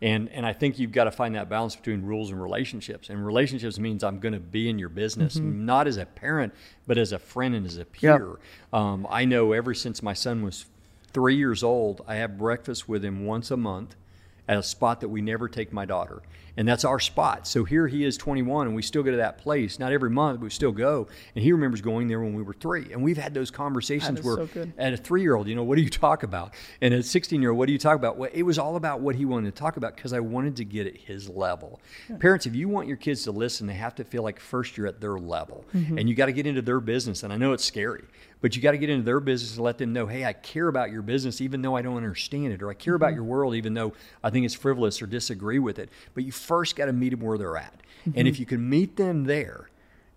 And, 0.00 0.28
and 0.28 0.46
I 0.46 0.52
think 0.52 0.78
you've 0.78 0.92
got 0.92 1.04
to 1.04 1.10
find 1.10 1.34
that 1.34 1.48
balance 1.48 1.74
between 1.74 2.02
rules 2.02 2.30
and 2.30 2.40
relationships. 2.40 3.10
And 3.10 3.26
relationships 3.26 3.80
means 3.80 4.04
I'm 4.04 4.20
going 4.20 4.34
to 4.34 4.38
be 4.38 4.68
in 4.70 4.78
your 4.78 4.90
business, 4.90 5.36
Mm-hmm. 5.36 5.64
not 5.66 5.88
as 5.88 5.96
a 5.96 6.06
parent, 6.06 6.54
but 6.86 6.98
as 6.98 7.12
a 7.12 7.18
friend 7.18 7.54
and 7.54 7.66
as 7.66 7.78
a 7.78 7.84
peer. 7.84 8.36
Um, 8.72 9.06
I 9.10 9.24
know 9.24 9.52
ever 9.52 9.74
since 9.74 10.00
my 10.02 10.12
son 10.12 10.42
was 10.42 10.66
three 11.12 11.34
years 11.36 11.64
old, 11.64 12.04
I 12.06 12.16
have 12.16 12.38
breakfast 12.38 12.88
with 12.88 13.04
him 13.04 13.24
once 13.26 13.50
a 13.50 13.56
month 13.56 13.96
at 14.48 14.58
a 14.58 14.62
spot 14.62 15.00
that 15.00 15.08
we 15.08 15.20
never 15.20 15.48
take 15.48 15.72
my 15.72 15.84
daughter. 15.84 16.22
And 16.58 16.66
that's 16.66 16.84
our 16.84 16.98
spot. 16.98 17.46
So 17.46 17.62
here 17.62 17.86
he 17.86 18.04
is 18.04 18.16
21 18.16 18.66
and 18.66 18.74
we 18.74 18.82
still 18.82 19.04
go 19.04 19.12
to 19.12 19.18
that 19.18 19.38
place. 19.38 19.78
Not 19.78 19.92
every 19.92 20.10
month, 20.10 20.40
but 20.40 20.44
we 20.44 20.50
still 20.50 20.72
go. 20.72 21.06
And 21.36 21.44
he 21.44 21.52
remembers 21.52 21.80
going 21.80 22.08
there 22.08 22.20
when 22.20 22.34
we 22.34 22.42
were 22.42 22.52
three. 22.52 22.92
And 22.92 23.00
we've 23.00 23.16
had 23.16 23.32
those 23.32 23.52
conversations 23.52 24.20
where 24.22 24.48
so 24.48 24.66
at 24.76 24.92
a 24.92 24.96
three 24.96 25.22
year 25.22 25.36
old, 25.36 25.46
you 25.46 25.54
know, 25.54 25.62
what 25.62 25.76
do 25.76 25.82
you 25.82 25.88
talk 25.88 26.24
about? 26.24 26.54
And 26.80 26.92
at 26.92 26.98
a 26.98 27.04
16 27.04 27.40
year 27.40 27.52
old, 27.52 27.58
what 27.58 27.66
do 27.66 27.72
you 27.72 27.78
talk 27.78 27.94
about? 27.94 28.16
Well, 28.16 28.28
it 28.34 28.42
was 28.42 28.58
all 28.58 28.74
about 28.74 29.00
what 29.00 29.14
he 29.14 29.24
wanted 29.24 29.54
to 29.54 29.56
talk 29.56 29.76
about 29.76 29.94
because 29.94 30.12
I 30.12 30.18
wanted 30.18 30.56
to 30.56 30.64
get 30.64 30.88
at 30.88 30.96
his 30.96 31.28
level. 31.28 31.80
Parents, 32.18 32.44
if 32.44 32.56
you 32.56 32.68
want 32.68 32.88
your 32.88 32.96
kids 32.96 33.22
to 33.22 33.30
listen, 33.30 33.68
they 33.68 33.74
have 33.74 33.94
to 33.94 34.02
feel 34.02 34.24
like 34.24 34.40
first 34.40 34.76
you're 34.76 34.88
at 34.88 35.00
their 35.00 35.16
level. 35.16 35.64
Mm-hmm. 35.76 35.96
And 35.96 36.08
you 36.08 36.16
got 36.16 36.26
to 36.26 36.32
get 36.32 36.44
into 36.44 36.62
their 36.62 36.80
business. 36.80 37.22
And 37.22 37.32
I 37.32 37.36
know 37.36 37.52
it's 37.52 37.64
scary, 37.64 38.02
but 38.40 38.56
you 38.56 38.62
got 38.62 38.72
to 38.72 38.78
get 38.78 38.90
into 38.90 39.04
their 39.04 39.20
business 39.20 39.54
and 39.54 39.64
let 39.64 39.78
them 39.78 39.92
know, 39.92 40.06
hey, 40.06 40.24
I 40.24 40.32
care 40.32 40.66
about 40.66 40.90
your 40.90 41.02
business 41.02 41.40
even 41.40 41.62
though 41.62 41.76
I 41.76 41.82
don't 41.82 41.96
understand 41.96 42.52
it, 42.52 42.62
or 42.62 42.70
I 42.70 42.74
care 42.74 42.94
about 42.94 43.14
your 43.14 43.22
world 43.22 43.54
even 43.54 43.74
though 43.74 43.92
I 44.24 44.30
think 44.30 44.44
it's 44.44 44.54
frivolous 44.54 45.00
or 45.00 45.06
disagree 45.06 45.60
with 45.60 45.78
it. 45.78 45.88
But 46.14 46.24
you 46.24 46.32
first 46.48 46.74
got 46.74 46.86
to 46.86 46.92
meet 46.92 47.10
them 47.10 47.20
where 47.20 47.38
they're 47.38 47.56
at. 47.56 47.74
And 48.04 48.14
mm-hmm. 48.14 48.26
if 48.26 48.40
you 48.40 48.46
can 48.46 48.68
meet 48.68 48.96
them 48.96 49.24
there, 49.24 49.68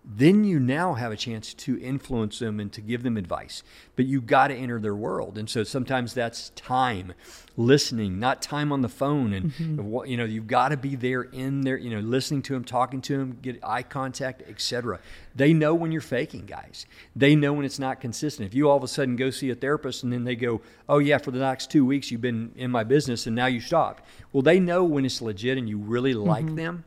then 0.04 0.42
you 0.42 0.58
now 0.58 0.94
have 0.94 1.12
a 1.12 1.16
chance 1.16 1.54
to 1.54 1.80
influence 1.80 2.40
them 2.40 2.58
and 2.58 2.72
to 2.72 2.80
give 2.80 3.04
them 3.04 3.16
advice. 3.16 3.62
But 3.94 4.04
you 4.04 4.20
got 4.20 4.48
to 4.48 4.54
enter 4.54 4.80
their 4.80 4.96
world, 4.96 5.38
and 5.38 5.48
so 5.48 5.62
sometimes 5.62 6.12
that's 6.12 6.50
time, 6.50 7.12
listening, 7.56 8.18
not 8.18 8.42
time 8.42 8.72
on 8.72 8.82
the 8.82 8.88
phone, 8.88 9.32
and 9.32 9.78
what 9.90 10.08
you 10.08 10.16
know 10.16 10.24
you've 10.24 10.48
got 10.48 10.70
to 10.70 10.76
be 10.76 10.96
there 10.96 11.22
in 11.22 11.60
there, 11.60 11.76
you 11.76 11.90
know, 11.90 12.00
listening 12.00 12.42
to 12.42 12.54
them, 12.54 12.64
talking 12.64 13.00
to 13.02 13.16
them, 13.16 13.38
get 13.42 13.60
eye 13.62 13.84
contact, 13.84 14.42
etc. 14.48 14.98
They 15.36 15.52
know 15.52 15.72
when 15.72 15.92
you're 15.92 16.00
faking, 16.00 16.46
guys. 16.46 16.86
They 17.14 17.36
know 17.36 17.52
when 17.52 17.64
it's 17.64 17.78
not 17.78 18.00
consistent. 18.00 18.48
If 18.48 18.54
you 18.54 18.68
all 18.68 18.76
of 18.76 18.82
a 18.82 18.88
sudden 18.88 19.14
go 19.14 19.30
see 19.30 19.50
a 19.50 19.54
therapist 19.54 20.02
and 20.02 20.12
then 20.12 20.24
they 20.24 20.34
go, 20.34 20.62
"Oh 20.88 20.98
yeah, 20.98 21.18
for 21.18 21.30
the 21.30 21.38
next 21.38 21.70
two 21.70 21.86
weeks 21.86 22.10
you've 22.10 22.20
been 22.20 22.50
in 22.56 22.72
my 22.72 22.82
business 22.82 23.28
and 23.28 23.36
now 23.36 23.46
you 23.46 23.60
stopped," 23.60 24.04
well, 24.32 24.42
they 24.42 24.58
know 24.58 24.82
when 24.82 25.04
it's 25.04 25.22
legit 25.22 25.58
and 25.58 25.68
you 25.68 25.78
really 25.78 26.14
like 26.14 26.56
them. 26.56 26.84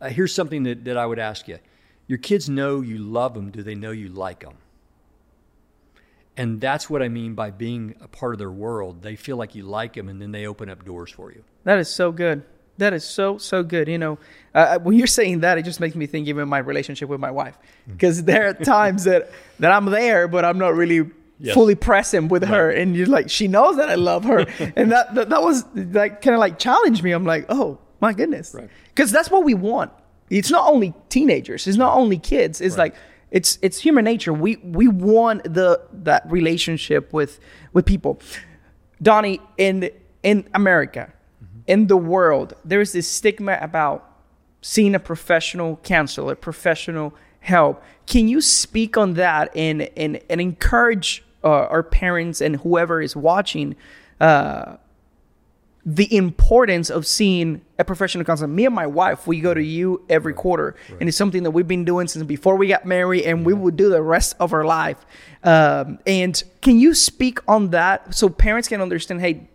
Uh, 0.00 0.08
here's 0.08 0.32
something 0.32 0.62
that, 0.64 0.84
that 0.84 0.96
I 0.96 1.06
would 1.06 1.18
ask 1.18 1.48
you. 1.48 1.58
Your 2.06 2.18
kids 2.18 2.48
know 2.48 2.80
you 2.80 2.98
love 2.98 3.34
them. 3.34 3.50
Do 3.50 3.62
they 3.62 3.74
know 3.74 3.90
you 3.90 4.08
like 4.08 4.40
them? 4.40 4.54
And 6.36 6.60
that's 6.60 6.90
what 6.90 7.00
I 7.02 7.08
mean 7.08 7.34
by 7.34 7.50
being 7.50 7.94
a 8.00 8.08
part 8.08 8.34
of 8.34 8.38
their 8.38 8.50
world. 8.50 9.02
They 9.02 9.14
feel 9.16 9.36
like 9.36 9.54
you 9.54 9.62
like 9.62 9.92
them, 9.94 10.08
and 10.08 10.20
then 10.20 10.32
they 10.32 10.46
open 10.46 10.68
up 10.68 10.84
doors 10.84 11.10
for 11.10 11.30
you. 11.30 11.44
That 11.62 11.78
is 11.78 11.88
so 11.88 12.10
good. 12.10 12.42
That 12.78 12.92
is 12.92 13.04
so 13.04 13.38
so 13.38 13.62
good. 13.62 13.86
You 13.86 13.98
know, 13.98 14.18
uh, 14.52 14.80
when 14.80 14.96
you're 14.98 15.06
saying 15.06 15.40
that, 15.40 15.58
it 15.58 15.62
just 15.64 15.78
makes 15.78 15.94
me 15.94 16.06
think 16.06 16.26
even 16.26 16.48
my 16.48 16.58
relationship 16.58 17.08
with 17.08 17.20
my 17.20 17.30
wife, 17.30 17.56
Mm. 17.88 17.92
because 17.92 18.24
there 18.24 18.48
are 18.48 18.52
times 18.54 19.04
that 19.04 19.30
that 19.60 19.70
I'm 19.70 19.86
there, 19.86 20.26
but 20.26 20.44
I'm 20.44 20.58
not 20.58 20.74
really 20.74 21.08
Yes. 21.40 21.54
fully 21.54 21.74
present 21.74 22.30
with 22.30 22.44
her, 22.44 22.70
and 22.70 22.96
you're 22.96 23.06
like, 23.08 23.28
she 23.28 23.48
knows 23.48 23.76
that 23.76 23.88
I 23.90 23.94
love 23.96 24.24
her, 24.24 24.40
and 24.76 24.90
that 24.92 25.14
that, 25.14 25.28
that 25.30 25.42
was 25.42 25.64
like 25.74 26.20
kind 26.20 26.34
of 26.34 26.40
like 26.40 26.58
challenged 26.58 27.02
me. 27.04 27.12
I'm 27.12 27.24
like, 27.24 27.46
oh 27.48 27.78
my 28.00 28.12
goodness, 28.12 28.52
Right. 28.54 28.68
because 28.92 29.12
that's 29.12 29.30
what 29.30 29.44
we 29.44 29.54
want. 29.54 29.92
It's 30.30 30.50
not 30.50 30.70
only 30.70 30.94
teenagers. 31.08 31.66
It's 31.66 31.76
not 31.76 31.96
only 31.96 32.18
kids. 32.18 32.60
It's 32.60 32.78
like 32.78 32.94
it's 33.30 33.58
it's 33.62 33.80
human 33.80 34.04
nature. 34.04 34.32
We 34.32 34.56
we 34.56 34.88
want 34.88 35.42
the 35.44 35.80
that 35.92 36.30
relationship 36.30 37.12
with 37.12 37.40
with 37.72 37.84
people. 37.84 38.20
Donnie, 39.02 39.40
in 39.58 39.90
in 40.22 40.48
America, 40.54 41.12
in 41.66 41.88
the 41.88 41.96
world, 41.96 42.54
there 42.64 42.80
is 42.80 42.92
this 42.92 43.08
stigma 43.08 43.58
about 43.60 44.10
seeing 44.62 44.94
a 44.94 45.00
professional 45.00 45.76
counselor, 45.82 46.34
professional 46.34 47.14
help. 47.40 47.82
Can 48.06 48.28
you 48.28 48.40
speak 48.40 48.96
on 48.96 49.14
that 49.14 49.54
and 49.54 49.82
and, 49.96 50.20
and 50.30 50.40
encourage 50.40 51.24
uh, 51.42 51.48
our 51.48 51.82
parents 51.82 52.40
and 52.40 52.56
whoever 52.56 53.02
is 53.02 53.14
watching 53.14 53.76
uh, 54.20 54.76
the 55.86 56.14
importance 56.16 56.88
of 56.90 57.06
seeing 57.06 57.60
a 57.78 57.84
professional 57.84 58.24
counselor. 58.24 58.48
Me 58.48 58.64
and 58.64 58.74
my 58.74 58.86
wife, 58.86 59.26
we 59.26 59.40
go 59.40 59.52
to 59.52 59.62
you 59.62 60.04
every 60.08 60.32
quarter, 60.32 60.74
and 60.98 61.08
it's 61.08 61.16
something 61.16 61.42
that 61.42 61.50
we've 61.50 61.68
been 61.68 61.84
doing 61.84 62.08
since 62.08 62.24
before 62.24 62.56
we 62.56 62.68
got 62.68 62.86
married, 62.86 63.24
and 63.24 63.44
we 63.44 63.52
will 63.52 63.70
do 63.70 63.90
the 63.90 64.02
rest 64.02 64.34
of 64.40 64.52
our 64.52 64.64
life. 64.64 65.04
Um, 65.42 65.98
and 66.06 66.42
can 66.62 66.78
you 66.78 66.94
speak 66.94 67.38
on 67.46 67.70
that 67.70 68.14
so 68.14 68.28
parents 68.28 68.68
can 68.68 68.80
understand? 68.80 69.20
Hey, 69.20 69.48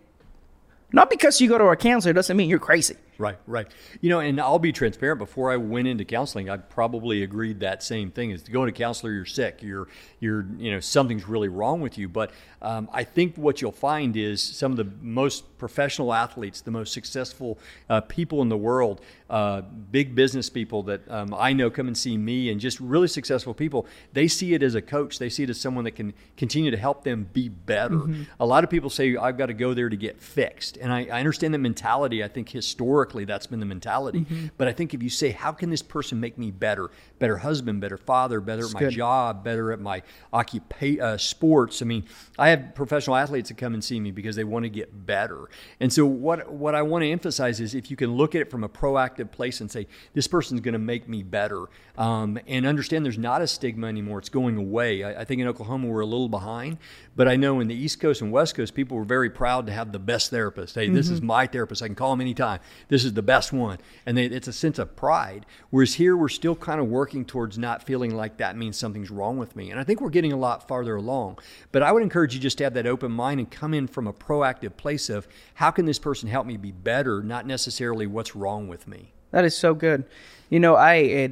not 0.91 1.09
because 1.09 1.41
you 1.41 1.49
go 1.49 1.57
to 1.57 1.65
a 1.65 1.75
counselor 1.75 2.13
doesn't 2.13 2.35
mean 2.37 2.49
you're 2.49 2.59
crazy. 2.59 2.95
Right, 3.19 3.38
right. 3.47 3.67
You 3.99 4.10
know, 4.10 4.21
and 4.21 4.39
I'll 4.39 4.60
be 4.60 4.71
transparent. 4.71 5.19
Before 5.19 5.51
I 5.51 5.58
went 5.58 5.89
into 5.89 6.05
counseling, 6.05 6.49
I 6.49 6.55
probably 6.55 7.21
agreed 7.21 7.60
that 7.60 7.84
same 7.84 8.12
thing: 8.12 8.32
is 8.32 8.43
to 8.43 8.51
go 8.51 8.63
to 8.63 8.69
a 8.69 8.73
counselor, 8.73 9.12
you're 9.12 9.25
sick, 9.25 9.62
you're, 9.62 9.89
you're, 10.21 10.45
you 10.58 10.71
know, 10.71 10.79
something's 10.79 11.27
really 11.27 11.49
wrong 11.49 11.82
with 11.82 11.97
you. 11.97 12.08
But 12.08 12.32
um, 12.62 12.89
I 12.93 13.03
think 13.03 13.36
what 13.36 13.62
you'll 13.62 13.73
find 13.73 14.15
is 14.15 14.41
some 14.41 14.71
of 14.71 14.77
the 14.77 14.88
most 15.01 15.58
professional 15.58 16.13
athletes, 16.13 16.62
the 16.62 16.71
most 16.71 16.93
successful 16.93 17.60
uh, 17.89 17.99
people 17.99 18.41
in 18.41 18.47
the 18.47 18.55
world, 18.55 19.01
uh, 19.29 19.63
big 19.91 20.15
business 20.15 20.49
people 20.49 20.84
that 20.84 21.01
um, 21.12 21.36
I 21.38 21.51
know 21.51 21.69
come 21.69 21.88
and 21.88 21.97
see 21.97 22.15
me, 22.15 22.49
and 22.49 22.62
just 22.62 22.79
really 22.79 23.10
successful 23.10 23.53
people. 23.53 23.86
They 24.13 24.29
see 24.29 24.53
it 24.53 24.63
as 24.63 24.75
a 24.75 24.82
coach. 24.82 25.19
They 25.19 25.29
see 25.29 25.43
it 25.43 25.49
as 25.49 25.60
someone 25.60 25.84
that 25.84 25.91
can 25.91 26.13
continue 26.38 26.71
to 26.71 26.77
help 26.77 27.03
them 27.03 27.29
be 27.34 27.49
better. 27.49 27.99
A 28.39 28.45
lot 28.45 28.63
of 28.63 28.69
people 28.69 28.89
say 28.89 29.17
I've 29.17 29.38
got 29.38 29.47
to 29.47 29.53
go 29.53 29.73
there 29.73 29.89
to 29.89 29.97
get 29.97 30.21
fixed, 30.21 30.77
and 30.77 30.93
I, 30.93 31.08
I 31.12 31.19
understand 31.19 31.53
that 31.53 31.60
mentality. 31.60 32.23
I 32.23 32.29
think 32.29 32.47
historically 32.47 33.08
that's 33.13 33.47
been 33.47 33.59
the 33.59 33.65
mentality. 33.65 34.25
But 34.57 34.67
I 34.67 34.71
think 34.71 34.93
if 34.93 35.03
you 35.03 35.09
say, 35.09 35.31
how 35.31 35.51
can 35.51 35.69
this 35.69 35.81
person 35.81 36.19
make 36.19 36.37
me 36.37 36.51
better, 36.51 36.89
better 37.19 37.37
husband, 37.37 37.81
better 37.81 37.97
father, 37.97 38.39
better 38.39 38.65
at 38.65 38.73
my 38.73 38.79
good. 38.79 38.91
job, 38.91 39.43
better 39.43 39.71
at 39.71 39.79
my 39.79 40.01
occupa- 40.33 40.99
uh, 40.99 41.17
sports. 41.17 41.81
I 41.81 41.85
mean, 41.85 42.05
I 42.37 42.49
have 42.49 42.73
professional 42.75 43.15
athletes 43.15 43.49
that 43.49 43.57
come 43.57 43.73
and 43.73 43.83
see 43.83 43.99
me 43.99 44.11
because 44.11 44.35
they 44.35 44.43
want 44.43 44.63
to 44.63 44.69
get 44.69 45.05
better. 45.05 45.49
And 45.79 45.91
so 45.91 46.05
what 46.05 46.51
what 46.51 46.75
I 46.75 46.81
want 46.81 47.03
to 47.03 47.09
emphasize 47.09 47.59
is 47.59 47.75
if 47.75 47.89
you 47.91 47.97
can 47.97 48.13
look 48.13 48.35
at 48.35 48.41
it 48.41 48.51
from 48.51 48.63
a 48.63 48.69
proactive 48.69 49.31
place 49.31 49.61
and 49.61 49.69
say, 49.69 49.87
this 50.13 50.27
person's 50.27 50.61
going 50.61 50.73
to 50.73 50.79
make 50.79 51.07
me 51.07 51.23
better, 51.23 51.65
um, 51.97 52.39
and 52.47 52.65
understand 52.65 53.05
there's 53.05 53.17
not 53.17 53.41
a 53.41 53.47
stigma 53.47 53.87
anymore. 53.87 54.19
It's 54.19 54.29
going 54.29 54.57
away. 54.57 55.03
I, 55.03 55.21
I 55.21 55.25
think 55.25 55.41
in 55.41 55.47
Oklahoma 55.47 55.87
we're 55.87 56.01
a 56.01 56.05
little 56.05 56.29
behind, 56.29 56.77
but 57.15 57.27
I 57.27 57.35
know 57.35 57.59
in 57.59 57.67
the 57.67 57.75
East 57.75 57.99
Coast 57.99 58.21
and 58.21 58.31
West 58.31 58.55
Coast 58.55 58.73
people 58.73 58.97
were 58.97 59.03
very 59.03 59.29
proud 59.29 59.67
to 59.67 59.73
have 59.73 59.91
the 59.91 59.99
best 59.99 60.29
therapist. 60.29 60.75
Hey, 60.75 60.89
this 60.89 61.09
is 61.09 61.21
my 61.21 61.47
therapist. 61.47 61.81
I 61.81 61.87
can 61.87 61.95
call 61.95 62.13
him 62.13 62.21
anytime. 62.21 62.59
This 62.87 62.98
is 63.03 63.13
the 63.13 63.21
best 63.21 63.51
one, 63.53 63.79
and 64.05 64.17
they, 64.17 64.25
it's 64.25 64.47
a 64.47 64.53
sense 64.53 64.79
of 64.79 64.95
pride. 64.95 65.45
Whereas 65.69 65.95
here 65.95 66.15
we're 66.15 66.29
still 66.29 66.55
kind 66.55 66.79
of 66.79 66.88
working 66.88 67.25
towards 67.25 67.57
not 67.57 67.83
feeling 67.83 68.15
like 68.15 68.38
that 68.38 68.57
means 68.57 68.77
something's 68.77 69.12
wrong 69.12 69.38
with 69.38 69.55
me, 69.55 69.71
and 69.71 69.79
I 69.79 69.83
think 69.83 70.01
we're 70.01 70.09
getting 70.09 70.33
a 70.33 70.38
lot 70.38 70.67
farther 70.67 70.95
along. 70.95 71.39
But 71.71 71.83
I 71.83 71.91
would 71.91 72.03
encourage 72.03 72.33
you 72.33 72.39
just 72.39 72.57
to 72.59 72.63
have 72.63 72.73
that 72.73 72.88
open 72.88 73.12
mind 73.12 73.39
and 73.39 73.49
come 73.49 73.73
in 73.73 73.88
from 73.88 74.07
a 74.07 74.13
proactive 74.13 74.77
place 74.77 75.09
of 75.09 75.27
how 75.55 75.71
can 75.71 75.85
this 75.85 75.99
person 75.99 76.29
help 76.29 76.45
me 76.45 76.57
be 76.57 76.71
better, 76.71 77.21
not 77.23 77.45
necessarily 77.45 78.07
what's 78.07 78.35
wrong 78.35 78.67
with 78.67 78.88
me. 78.88 79.13
That 79.31 79.45
is 79.45 79.55
so 79.55 79.73
good. 79.73 80.05
You 80.49 80.59
know, 80.59 80.75
I, 80.75 80.95
it, 80.95 81.31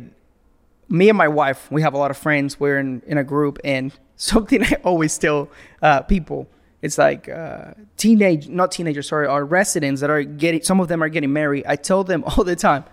me 0.90 1.10
and 1.10 1.18
my 1.18 1.28
wife, 1.28 1.72
we 1.72 1.82
have 1.82 1.94
a 1.94 1.98
lot 1.98 2.12
of 2.12 2.18
friends. 2.18 2.60
We're 2.60 2.80
in, 2.80 3.02
in 3.06 3.18
a 3.18 3.24
group, 3.24 3.60
and 3.64 3.92
something 4.16 4.64
I 4.64 4.78
always 4.84 5.18
tell 5.18 5.50
uh, 5.82 6.02
people, 6.02 6.48
it's 6.82 6.98
like 6.98 7.28
uh, 7.28 7.74
teenage, 7.98 8.48
not 8.48 8.72
teenagers, 8.72 9.08
sorry, 9.10 9.28
are 9.28 9.44
residents 9.44 10.02
that 10.02 10.10
are 10.10 10.24
getting. 10.24 10.62
Some 10.62 10.80
of 10.80 10.88
them 10.88 11.02
are 11.02 11.10
getting 11.10 11.34
married. 11.34 11.66
I 11.68 11.76
tell 11.76 12.04
them 12.04 12.24
all 12.28 12.44
the 12.44 12.56
time, 12.56 12.86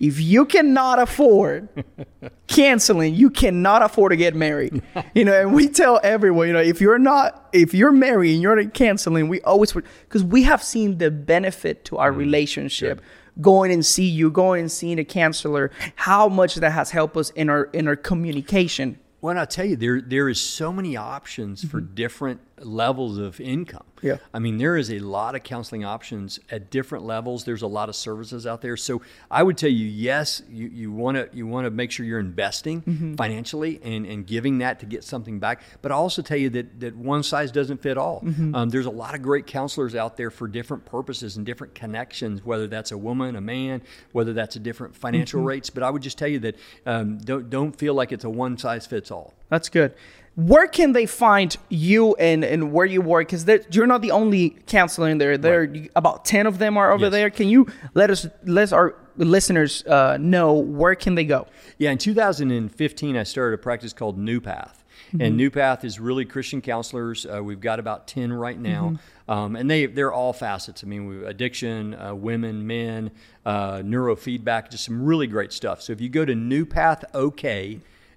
if 0.00 0.20
you 0.20 0.44
cannot 0.44 0.98
afford 0.98 1.68
counseling, 2.46 3.14
you 3.14 3.30
cannot 3.30 3.82
afford 3.82 4.10
to 4.10 4.16
get 4.16 4.34
married. 4.34 4.82
You 5.14 5.24
know, 5.24 5.40
and 5.40 5.54
we 5.54 5.68
tell 5.68 5.98
everyone, 6.02 6.46
you 6.46 6.52
know, 6.52 6.60
if 6.60 6.80
you're 6.80 6.98
not, 6.98 7.48
if 7.52 7.74
you're 7.74 7.90
married 7.90 8.34
and 8.34 8.42
you're 8.42 8.54
not 8.62 8.74
counseling, 8.74 9.28
we 9.28 9.40
always 9.40 9.72
because 9.72 10.22
we 10.22 10.42
have 10.44 10.62
seen 10.62 10.98
the 10.98 11.10
benefit 11.10 11.84
to 11.86 11.96
our 11.96 12.12
relationship 12.12 13.00
going 13.40 13.72
and 13.72 13.84
see 13.84 14.06
you, 14.06 14.30
going 14.30 14.60
and 14.60 14.72
seeing 14.72 14.98
a 14.98 15.04
counselor, 15.04 15.70
how 15.96 16.28
much 16.28 16.56
that 16.56 16.70
has 16.70 16.90
helped 16.90 17.16
us 17.16 17.30
in 17.30 17.48
our 17.48 17.64
in 17.72 17.88
our 17.88 17.96
communication. 17.96 18.98
Well, 19.20 19.30
and 19.30 19.40
I'll 19.40 19.46
tell 19.46 19.64
you, 19.64 19.76
there 19.76 20.00
there 20.00 20.28
is 20.28 20.40
so 20.40 20.72
many 20.72 20.96
options 20.96 21.64
for 21.64 21.80
different 21.80 22.40
levels 22.66 23.18
of 23.18 23.40
income. 23.40 23.84
Yeah. 24.00 24.18
I 24.32 24.38
mean, 24.38 24.58
there 24.58 24.76
is 24.76 24.90
a 24.92 25.00
lot 25.00 25.34
of 25.34 25.42
counseling 25.42 25.84
options 25.84 26.38
at 26.50 26.70
different 26.70 27.04
levels. 27.04 27.44
There's 27.44 27.62
a 27.62 27.66
lot 27.66 27.88
of 27.88 27.96
services 27.96 28.46
out 28.46 28.62
there. 28.62 28.76
So 28.76 29.02
I 29.30 29.42
would 29.42 29.58
tell 29.58 29.70
you, 29.70 29.86
yes, 29.86 30.40
you, 30.48 30.68
you 30.68 30.92
want 30.92 31.16
to 31.16 31.28
you 31.36 31.46
want 31.46 31.64
to 31.64 31.70
make 31.70 31.90
sure 31.90 32.06
you're 32.06 32.20
investing 32.20 33.16
financially 33.16 33.80
and, 33.82 34.06
and 34.06 34.26
giving 34.26 34.58
that 34.58 34.78
to 34.80 34.86
get 34.86 35.02
something 35.04 35.38
back. 35.40 35.62
But 35.82 35.92
I 35.92 35.96
also 35.96 36.22
tell 36.22 36.36
you 36.38 36.50
that 36.50 36.80
that 36.80 36.96
one 36.96 37.22
size 37.22 37.50
doesn't 37.50 37.82
fit 37.82 37.98
all. 37.98 38.22
Um, 38.54 38.68
there's 38.70 38.86
a 38.86 38.90
lot 38.90 39.14
of 39.14 39.22
great 39.22 39.46
counselors 39.46 39.94
out 39.94 40.16
there 40.16 40.30
for 40.30 40.46
different 40.46 40.84
purposes 40.84 41.36
and 41.36 41.44
different 41.44 41.74
connections, 41.74 42.44
whether 42.44 42.66
that's 42.66 42.92
a 42.92 42.98
woman, 42.98 43.36
a 43.36 43.40
man, 43.40 43.82
whether 44.12 44.32
that's 44.32 44.56
a 44.56 44.60
different 44.60 44.94
financial 44.96 45.40
rates. 45.42 45.70
But 45.70 45.82
I 45.82 45.90
would 45.90 46.02
just 46.02 46.18
tell 46.18 46.28
you 46.28 46.38
that 46.40 46.56
um, 46.86 47.18
don't 47.18 47.50
don't 47.50 47.76
feel 47.76 47.94
like 47.94 48.12
it's 48.12 48.24
a 48.24 48.30
one 48.30 48.58
size 48.58 48.86
fits 48.86 49.10
all. 49.10 49.34
That's 49.48 49.68
good. 49.68 49.94
Where 50.38 50.68
can 50.68 50.92
they 50.92 51.04
find 51.06 51.56
you 51.68 52.14
and, 52.14 52.44
and 52.44 52.70
where 52.70 52.86
you 52.86 53.00
work? 53.02 53.26
Because 53.26 53.44
you're 53.72 53.88
not 53.88 54.02
the 54.02 54.12
only 54.12 54.50
counselor 54.68 55.08
in 55.08 55.18
there. 55.18 55.36
There 55.36 55.62
are 55.62 55.74
about 55.96 56.24
ten 56.24 56.46
of 56.46 56.58
them 56.58 56.76
are 56.76 56.92
over 56.92 57.06
Yes. 57.06 57.12
there. 57.12 57.30
Can 57.30 57.48
you 57.48 57.66
let 57.94 58.08
us 58.08 58.24
let 58.44 58.72
our 58.72 58.94
listeners 59.16 59.84
uh, 59.86 60.16
know 60.20 60.52
where 60.52 60.94
can 60.94 61.16
they 61.16 61.24
go? 61.24 61.48
Yeah, 61.78 61.90
in 61.90 61.98
2015, 61.98 63.16
I 63.16 63.24
started 63.24 63.54
a 63.54 63.58
practice 63.58 63.92
called 63.92 64.16
New 64.16 64.40
Path. 64.40 64.84
And 65.18 65.36
New 65.38 65.50
Path 65.50 65.84
is 65.84 65.98
really 65.98 66.24
Christian 66.26 66.60
counselors. 66.60 67.24
Uh, 67.26 67.42
we've 67.42 67.60
got 67.62 67.80
about 67.80 68.06
10 68.06 68.30
right 68.32 68.58
now. 68.60 68.98
Um, 69.26 69.56
and 69.56 69.68
they, 69.68 69.86
they're 69.86 70.12
all 70.12 70.32
facets. 70.34 70.84
I 70.84 70.86
mean, 70.86 71.06
we, 71.06 71.24
addiction, 71.24 71.94
uh, 71.94 72.14
women, 72.14 72.66
men, 72.66 73.10
uh, 73.46 73.78
neurofeedback, 73.78 74.70
just 74.70 74.84
some 74.84 75.02
really 75.02 75.26
great 75.26 75.52
stuff. 75.52 75.80
So 75.80 75.92
if 75.94 76.00
you 76.02 76.10
go 76.10 76.24
to 76.26 76.34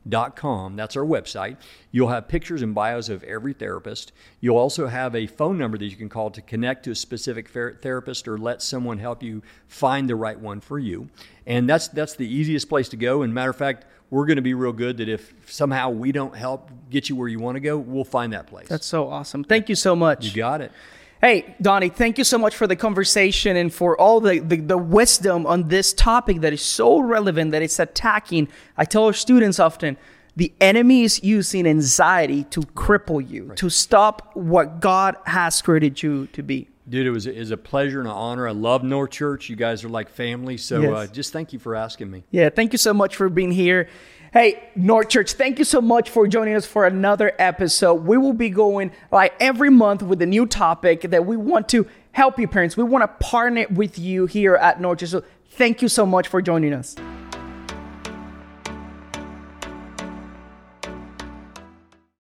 newpathok.com, 0.08 0.76
that's 0.76 0.96
our 0.96 1.04
website, 1.04 1.58
you'll 1.92 2.10
have 2.10 2.28
pictures 2.28 2.62
and 2.62 2.74
bios 2.74 3.10
of 3.10 3.24
every 3.24 3.54
therapist. 3.54 4.12
You'll 4.40 4.58
also 4.58 4.88
have 4.88 5.16
a 5.16 5.28
phone 5.28 5.58
number 5.58 5.78
that 5.78 5.86
you 5.86 5.96
can 5.96 6.10
call 6.10 6.32
to 6.32 6.42
connect 6.42 6.84
to 6.86 6.92
a 6.92 6.96
specific 6.96 7.50
therapist 7.50 8.28
or 8.28 8.38
let 8.38 8.62
someone 8.62 8.98
help 8.98 9.24
you 9.24 9.42
find 9.68 10.10
the 10.10 10.16
right 10.16 10.40
one 10.40 10.62
for 10.62 10.80
you. 10.80 11.10
And 11.46 11.70
that's, 11.70 11.88
that's 11.88 12.16
the 12.16 12.28
easiest 12.28 12.70
place 12.70 12.90
to 12.90 12.98
go. 12.98 13.22
And 13.22 13.34
matter 13.34 13.50
of 13.50 13.58
fact, 13.58 13.86
we're 14.10 14.26
going 14.26 14.36
to 14.38 14.42
be 14.42 14.54
real 14.54 14.74
good 14.74 14.98
that 14.98 15.08
if 15.08 15.34
somehow 15.46 15.90
we 15.90 16.12
don't 16.12 16.36
help 16.36 16.70
get 16.90 17.08
you 17.10 17.16
where 17.16 17.30
you 17.30 17.40
want 17.40 17.56
to 17.56 17.62
go, 17.62 17.78
we'll 17.78 18.04
find 18.04 18.34
that 18.34 18.48
place. 18.48 18.68
That's 18.68 18.86
so 18.86 19.08
awesome. 19.10 19.44
Thank 19.44 19.70
you 19.70 19.76
so 19.76 19.96
much. 19.96 20.26
you 20.26 20.34
got 20.34 20.62
it. 20.62 20.72
Hey, 21.22 21.56
Donnie, 21.62 21.90
thank 21.90 22.18
you 22.18 22.24
so 22.24 22.40
much 22.40 22.56
for 22.56 22.66
the 22.66 22.76
conversation 22.76 23.56
and 23.56 23.72
for 23.72 23.96
all 23.96 24.20
the, 24.22 24.40
the, 24.40 24.56
the 24.56 24.78
wisdom 24.78 25.46
on 25.46 25.68
this 25.68 25.94
topic 25.94 26.42
that 26.42 26.52
is 26.52 26.64
so 26.64 27.00
relevant 27.00 27.52
that 27.52 27.62
it's 27.62 27.78
attacking. 27.78 28.48
I 28.76 28.86
tell 28.86 29.06
our 29.06 29.14
students 29.14 29.60
often 29.60 29.98
the 30.36 30.52
enemy 30.60 31.04
is 31.04 31.24
using 31.24 31.68
anxiety 31.68 32.46
to 32.46 32.62
cripple 32.62 33.22
you, 33.28 33.52
to 33.58 33.70
stop 33.70 34.32
what 34.34 34.80
God 34.80 35.16
has 35.28 35.62
created 35.62 36.02
you 36.02 36.26
to 36.28 36.42
be. 36.42 36.70
Dude, 36.90 37.06
it 37.06 37.12
was, 37.12 37.28
it 37.28 37.38
was 37.38 37.52
a 37.52 37.58
pleasure 37.58 38.00
and 38.00 38.08
an 38.10 38.16
honor. 38.16 38.48
I 38.48 38.52
love 38.52 38.84
North 38.84 39.12
Church. 39.12 39.48
You 39.48 39.56
guys 39.56 39.84
are 39.84 39.90
like 39.90 40.10
family. 40.10 40.58
So 40.58 40.82
Yes. 40.82 40.92
uh, 40.92 41.14
just 41.14 41.32
thank 41.32 41.54
you 41.54 41.60
for 41.60 41.76
asking 41.76 42.10
me. 42.10 42.24
Yeah, 42.32 42.50
thank 42.50 42.72
you 42.74 42.80
so 42.80 42.96
much 42.96 43.16
for 43.16 43.30
being 43.30 43.52
here. 43.52 43.88
Hey, 44.34 44.70
North 44.78 45.10
Church, 45.10 45.34
thank 45.34 45.60
you 45.60 45.66
so 45.66 45.82
much 45.82 46.10
for 46.10 46.26
joining 46.26 46.56
us 46.56 46.66
for 46.66 46.86
another 46.86 47.34
episode. 47.38 47.96
We 48.06 48.18
will 48.18 48.32
be 48.32 48.50
going 48.50 48.94
like 49.12 49.34
every 49.42 49.70
month 49.70 50.02
with 50.02 50.22
a 50.22 50.26
new 50.26 50.46
topic 50.46 51.02
that 51.02 51.26
we 51.26 51.36
want 51.36 51.68
to 51.70 51.86
help 52.14 52.40
you 52.40 52.48
parents. 52.48 52.78
We 52.78 52.86
want 52.86 53.02
to 53.02 53.10
partner 53.28 53.66
with 53.70 54.00
you 54.00 54.28
here 54.28 54.56
at 54.56 54.80
North 54.80 55.00
Church. 55.00 55.10
So 55.10 55.24
thank 55.50 55.82
you 55.82 55.90
so 55.90 56.06
much 56.06 56.30
for 56.30 56.42
joining 56.42 56.72
us. 56.72 56.96